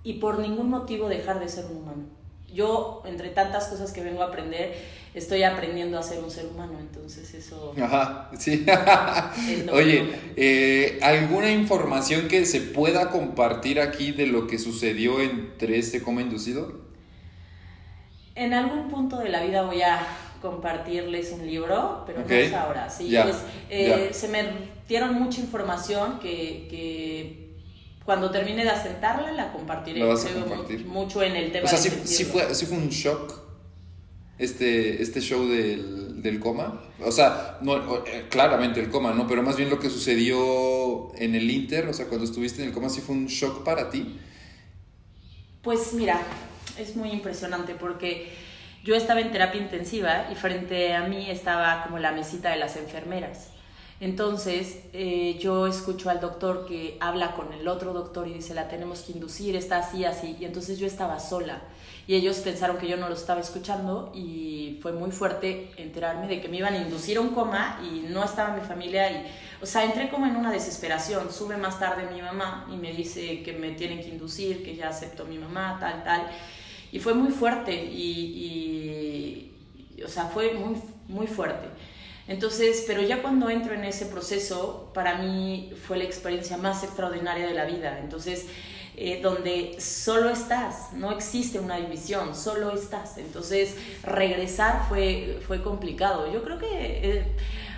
[0.05, 2.05] y por ningún motivo dejar de ser un humano.
[2.53, 4.75] Yo, entre tantas cosas que vengo a aprender,
[5.15, 7.75] estoy aprendiendo a ser un ser humano, entonces eso...
[7.81, 8.67] Ajá, sí.
[9.73, 16.03] Oye, eh, ¿alguna información que se pueda compartir aquí de lo que sucedió entre este
[16.03, 16.92] coma inducido?
[18.35, 20.07] En algún punto de la vida voy a
[20.41, 22.91] compartirles un libro, pero no es ahora.
[22.91, 23.15] Sí,
[23.71, 24.45] eh, se me
[24.89, 27.53] dieron mucha información que,
[28.05, 30.01] Cuando termine de asentarla, la compartiré.
[30.01, 30.87] La vas a Creo mu- compartir.
[30.87, 33.41] Mucho en el tema O sea, de sí, fue, sí fue un shock
[34.39, 36.83] este, este show del, del coma.
[37.05, 37.77] O sea, no,
[38.07, 39.29] eh, claramente el coma, ¿no?
[39.29, 42.75] Pero más bien lo que sucedió en el Inter, o sea, cuando estuviste en el
[42.75, 44.19] coma, sí fue un shock para ti.
[45.63, 46.21] Pues mira,
[46.79, 48.33] es muy impresionante porque
[48.83, 52.77] yo estaba en terapia intensiva y frente a mí estaba como la mesita de las
[52.77, 53.52] enfermeras.
[54.03, 58.67] Entonces eh, yo escucho al doctor que habla con el otro doctor y dice, la
[58.69, 60.37] tenemos que inducir, está así, así.
[60.41, 61.63] Y entonces yo estaba sola
[62.09, 66.41] y ellos pensaron que yo no lo estaba escuchando y fue muy fuerte enterarme de
[66.41, 69.25] que me iban a inducir a un coma y no estaba mi familia y,
[69.63, 71.33] o sea, entré como en una desesperación.
[71.33, 74.89] Sube más tarde mi mamá y me dice que me tienen que inducir, que ya
[74.89, 76.29] aceptó mi mamá, tal, tal.
[76.91, 79.53] Y fue muy fuerte y,
[79.97, 80.77] y- o sea, fue muy,
[81.09, 81.69] muy fuerte.
[82.33, 87.47] Entonces, pero ya cuando entro en ese proceso, para mí fue la experiencia más extraordinaria
[87.47, 87.99] de la vida.
[88.03, 88.47] Entonces,
[88.97, 93.19] eh, donde solo estás, no existe una división, solo estás.
[93.19, 96.33] Entonces, regresar fue, fue complicado.
[96.33, 97.25] Yo creo que eh,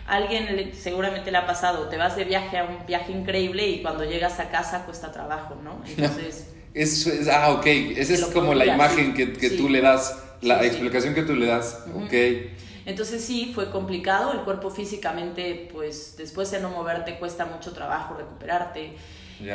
[0.06, 3.82] alguien le- seguramente le ha pasado, te vas de viaje a un viaje increíble y
[3.82, 5.82] cuando llegas a casa cuesta trabajo, ¿no?
[5.88, 6.48] Entonces...
[6.74, 7.66] Eso es, ah, ok.
[7.66, 9.56] Esa es como la imagen que, que Sí.
[9.56, 10.66] tú le das, la Sí, sí.
[10.70, 11.84] explicación que tú le das.
[11.94, 12.12] Ok.
[12.86, 18.14] Entonces sí, fue complicado, el cuerpo físicamente, pues después de no moverte cuesta mucho trabajo
[18.14, 18.92] recuperarte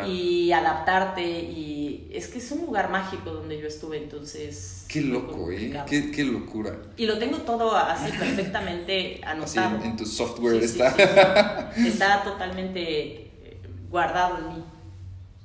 [0.08, 4.86] y adaptarte y es que es un lugar mágico donde yo estuve, entonces...
[4.88, 5.72] Qué loco, ¿eh?
[5.88, 6.76] Qué, qué locura.
[6.98, 9.76] Y lo tengo todo así perfectamente Así anotado.
[9.78, 11.72] en, en tu software Sí, está.
[11.76, 11.88] sí.
[11.88, 13.58] Está totalmente eh,
[13.90, 14.64] guardado en mí.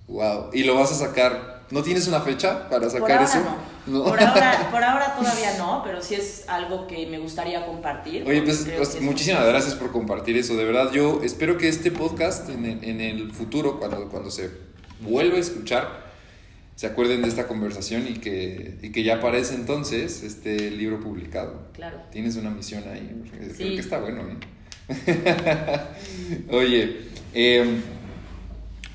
[0.09, 0.51] Wow.
[0.53, 1.63] ¿Y lo vas a sacar?
[1.71, 3.39] ¿No tienes una fecha para sacar eso?
[3.41, 3.74] no.
[3.87, 8.25] Por, ahora, por ahora todavía no, pero sí es algo que me gustaría compartir.
[8.27, 10.57] Oye, pues, pues, es muchísimas gracias por compartir eso.
[10.57, 14.51] De verdad, yo espero que este podcast en el, en el futuro, cuando, cuando se
[15.01, 16.05] vuelva a escuchar,
[16.77, 20.79] se acuerden de esta conversación y que, y que ya para ese entonces esté el
[20.79, 21.69] libro publicado.
[21.73, 21.99] Claro.
[22.11, 23.23] Tienes una misión ahí.
[23.31, 23.75] Creo Sí.
[23.75, 24.37] que está bueno, ¿eh?
[26.51, 26.97] Oye,
[27.33, 27.81] em,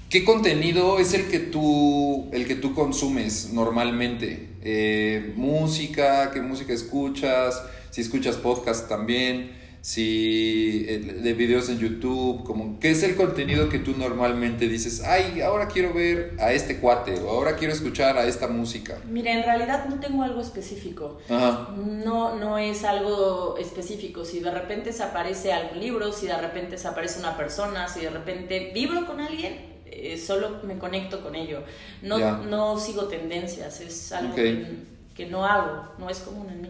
[0.10, 4.50] ¿qué contenido es el que tú, el que tú consumes normalmente?
[4.62, 7.64] Eh, música, ¿qué música escuchas?
[7.92, 13.70] Si escuchas podcast también, si eh, de videos en YouTube, como, ¿qué es el contenido
[13.70, 18.18] que tú normalmente dices, ay, ahora quiero ver a este cuate o ahora quiero escuchar
[18.18, 18.98] a esta música?
[19.08, 21.20] Mira, en realidad no tengo algo específico.
[21.30, 21.70] Ajá.
[21.78, 24.26] No, no es algo específico.
[24.26, 28.02] Si de repente se aparece algún libro, si de repente se aparece una persona, si
[28.02, 31.64] de repente vibro con alguien, eh, solo me conecto con ello.
[32.02, 34.86] No, no sigo tendencias, es algo que,
[35.16, 36.70] que no hago, no es común en mí.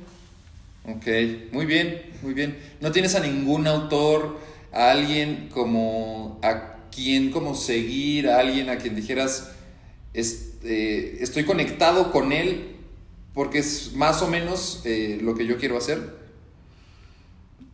[0.86, 1.06] Ok,
[1.52, 2.58] muy bien, muy bien.
[2.80, 4.40] ¿No tienes a ningún autor,
[4.72, 9.52] a alguien como a quien como seguir, a alguien a quien dijeras
[10.14, 12.76] es- eh, estoy conectado con él
[13.34, 16.18] porque es más o menos eh, lo que yo quiero hacer?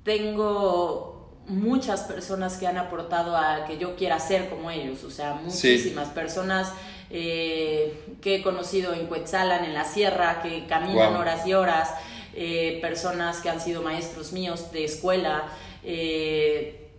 [0.03, 1.14] Tengo
[1.47, 6.09] muchas personas que han aportado a que yo quiera ser como ellos, o sea, muchísimas
[6.09, 6.71] personas
[7.11, 11.91] eh, que he conocido en Cuetzalan, en la sierra, que caminan horas y horas,
[12.33, 15.43] eh, personas que han sido maestros míos de escuela,
[15.83, 16.89] eh,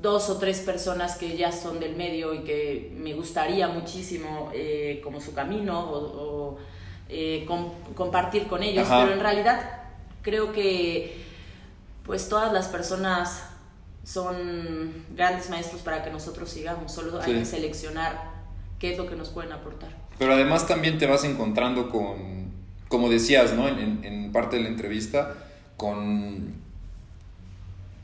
[0.00, 4.52] dos o tres personas que ya son del medio y que me gustaría muchísimo
[5.02, 6.58] como su camino o, o,
[7.46, 9.00] com- compartir con ellos, Ajá.
[9.02, 9.80] pero en realidad
[10.22, 11.22] creo que
[12.04, 13.42] pues todas las personas
[14.10, 17.38] son grandes maestros para que nosotros sigamos, solo hay Sí.
[17.38, 18.30] que seleccionar
[18.80, 19.96] qué es lo que nos pueden aportar.
[20.18, 22.50] Pero además también te vas encontrando con,
[22.88, 23.68] como decías, ¿no?
[23.68, 25.34] En, en- parte de la entrevista,
[25.76, 26.54] con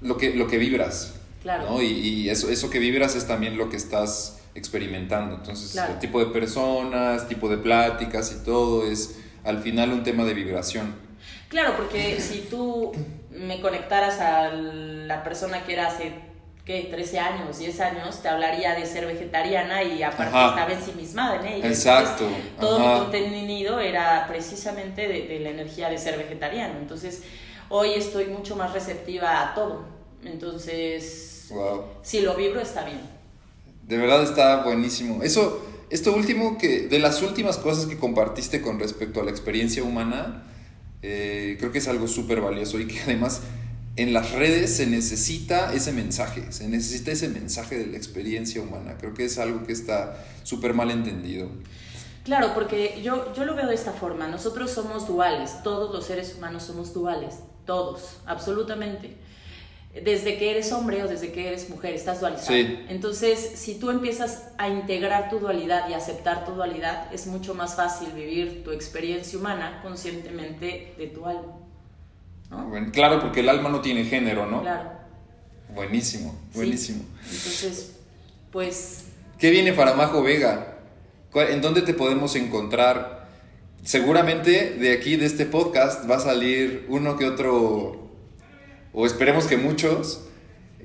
[0.01, 1.15] lo que, lo que vibras.
[1.43, 1.71] Claro.
[1.71, 1.83] ¿no?
[1.83, 5.37] Y, y eso, eso que vibras es también lo que estás experimentando.
[5.37, 5.93] Entonces, Claro.
[5.95, 10.35] el tipo de personas, tipo de pláticas y todo es al final un tema de
[10.35, 10.95] vibración.
[11.49, 12.93] Claro, porque si tú
[13.39, 16.13] me conectaras a la persona que era hace,
[16.65, 16.89] ¿qué?
[16.91, 20.49] 13 años, 10 años, te hablaría de ser vegetariana y aparte Ajá.
[20.51, 21.65] estaba ensimismada en ello.
[21.67, 22.95] Exacto, Entonces, todo ajá.
[22.95, 26.79] mi contenido era precisamente de, de la energía de ser vegetariano.
[26.79, 27.23] Entonces,
[27.69, 29.85] hoy estoy mucho más receptiva a todo.
[30.25, 31.85] Entonces, Wow.
[32.03, 33.01] si lo vibro, está bien.
[33.83, 35.23] De verdad está buenísimo.
[35.23, 39.85] Eso, esto último que, de las últimas cosas que compartiste con respecto a la experiencia
[39.85, 40.43] humana,
[41.09, 43.43] eh, creo que es algo súper valioso y que además
[43.95, 48.97] en las redes se necesita ese mensaje, se necesita ese mensaje de la experiencia humana.
[48.99, 51.49] Creo que es algo que está súper mal entendido.
[52.25, 54.27] Claro, porque yo, yo lo veo de esta forma.
[54.27, 59.17] Nosotros somos duales, todos los seres humanos somos duales, todos, absolutamente.
[60.05, 62.55] Desde que eres hombre o desde que eres mujer, estás dualizado.
[62.89, 67.77] Entonces, si tú empiezas a integrar tu dualidad y aceptar tu dualidad, es mucho más
[67.77, 71.55] fácil vivir tu experiencia humana conscientemente de tu alma.
[72.93, 74.63] claro, porque el alma no tiene género, ¿no?
[74.63, 74.91] Claro.
[75.75, 77.05] Buenísimo, buenísimo.
[77.25, 77.97] Entonces,
[78.53, 79.05] pues...
[79.39, 80.79] ¿Qué viene para Majo Vega?
[81.35, 83.29] ¿En dónde te podemos encontrar?
[83.83, 88.06] Seguramente de aquí, de este podcast, va a salir uno que otro
[88.99, 90.23] o esperemos que muchos,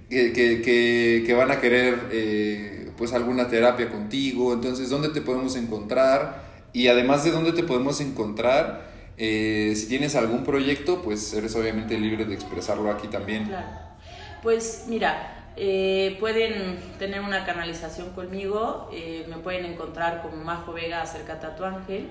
[0.09, 4.51] que, van a querer eh, pues alguna terapia contigo.
[4.51, 6.43] Entonces, ¿dónde te podemos encontrar?
[6.74, 11.97] Y además de dónde te podemos encontrar, eh, si tienes algún proyecto, pues eres obviamente
[11.97, 13.45] libre de expresarlo aquí también.
[13.45, 13.68] Claro.
[14.43, 18.89] Pues mira, eh, pueden tener una canalización conmigo,
[19.30, 22.09] me pueden encontrar como Majo Vega, acércate a tu ángel.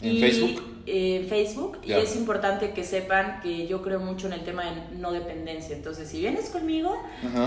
[0.00, 0.62] ¿En Facebook?
[0.86, 1.78] En Facebook.
[1.84, 5.76] Y es importante que sepan que yo creo mucho en el tema de no dependencia.
[5.76, 6.96] Entonces, si vienes conmigo,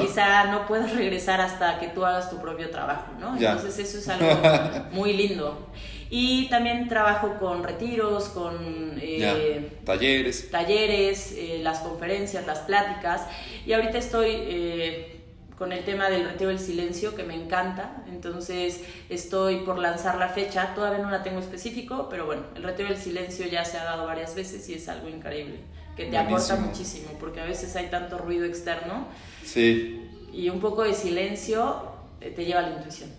[0.01, 3.35] quizá no puedas regresar hasta que tú hagas tu propio trabajo, ¿no?
[3.35, 4.41] Entonces, eso es algo
[4.91, 5.67] muy lindo.
[6.09, 10.51] Y también trabajo con retiros, con eh, talleres.
[10.51, 13.21] Talleres, eh, las conferencias, las pláticas.
[13.65, 15.20] Y ahorita estoy...
[15.61, 18.03] Con el tema del retiro del silencio, que me encanta.
[18.11, 22.89] Entonces estoy por lanzar la fecha, todavía no la tengo específico, pero bueno, el retiro
[22.89, 25.59] del silencio ya se ha dado varias veces y es algo increíble,
[25.95, 29.05] que te aporta muchísimo, porque a veces hay tanto ruido externo.
[29.45, 30.09] Sí.
[30.33, 31.91] Y un poco de silencio
[32.21, 33.11] eh, te lleva a la intuición.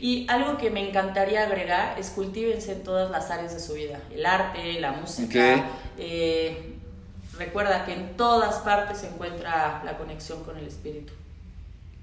[0.00, 4.00] Y algo que me encantaría agregar es cultívense en todas las áreas de su vida:
[4.10, 5.66] el arte, la música.
[5.98, 6.72] Eh,
[7.36, 11.12] recuerda que en todas partes se encuentra la conexión con el espíritu.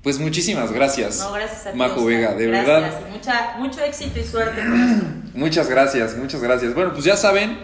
[0.03, 1.19] Pues muchísimas gracias.
[1.19, 3.01] No, gracias a ti, Majo Vega, de verdad.
[3.07, 4.61] Y mucha, mucho éxito y suerte.
[5.33, 6.73] Muchas gracias, muchas gracias.
[6.75, 7.57] Bueno, pues ya saben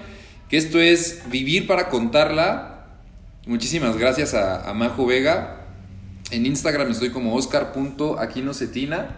[0.47, 2.85] que esto es Vivir para contarla.
[3.45, 5.65] Muchísimas gracias a, a Majo Vega.
[6.31, 9.17] En Instagram estoy como oscar.aquinocetina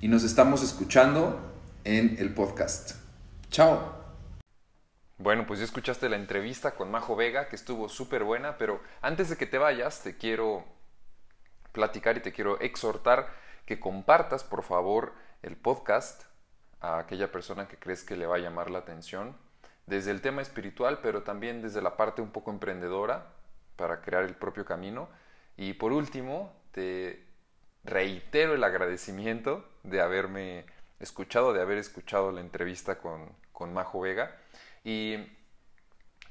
[0.00, 1.40] y nos estamos escuchando
[1.82, 2.92] en el podcast.
[3.50, 4.00] Chao.
[5.18, 9.28] Bueno, pues ya escuchaste la entrevista con Majo Vega, que estuvo súper buena, pero antes
[9.28, 10.64] de que te vayas, te quiero
[11.72, 13.28] platicar y te quiero exhortar
[13.66, 15.12] que compartas, por favor,
[15.42, 16.24] el podcast
[16.80, 19.36] a aquella persona que crees que le va a llamar la atención,
[19.86, 23.26] desde el tema espiritual, pero también desde la parte un poco emprendedora,
[23.76, 25.08] para crear el propio camino.
[25.56, 27.24] Y por último, te
[27.82, 30.66] reitero el agradecimiento de haberme
[31.00, 34.36] escuchado, de haber escuchado la entrevista con, con Majo Vega.
[34.84, 35.16] Y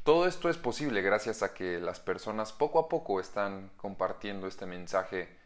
[0.10, 4.66] todo esto es posible gracias a que las personas poco a poco están compartiendo este
[4.66, 5.38] mensaje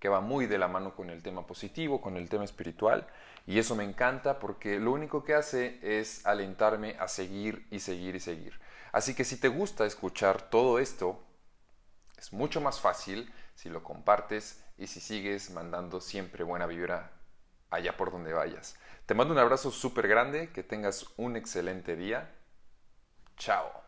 [0.00, 3.06] que va muy de la mano con el tema positivo, con el tema espiritual.
[3.46, 8.16] Y eso me encanta porque lo único que hace es alentarme a seguir y seguir
[8.16, 8.58] y seguir.
[8.90, 11.22] Así que si te gusta escuchar todo esto,
[12.16, 17.12] es mucho más fácil si lo compartes y si sigues mandando siempre buena vibra
[17.70, 18.76] allá por donde vayas.
[19.06, 22.34] Te mando un abrazo súper grande, que tengas un excelente día.
[23.36, 23.83] Chao.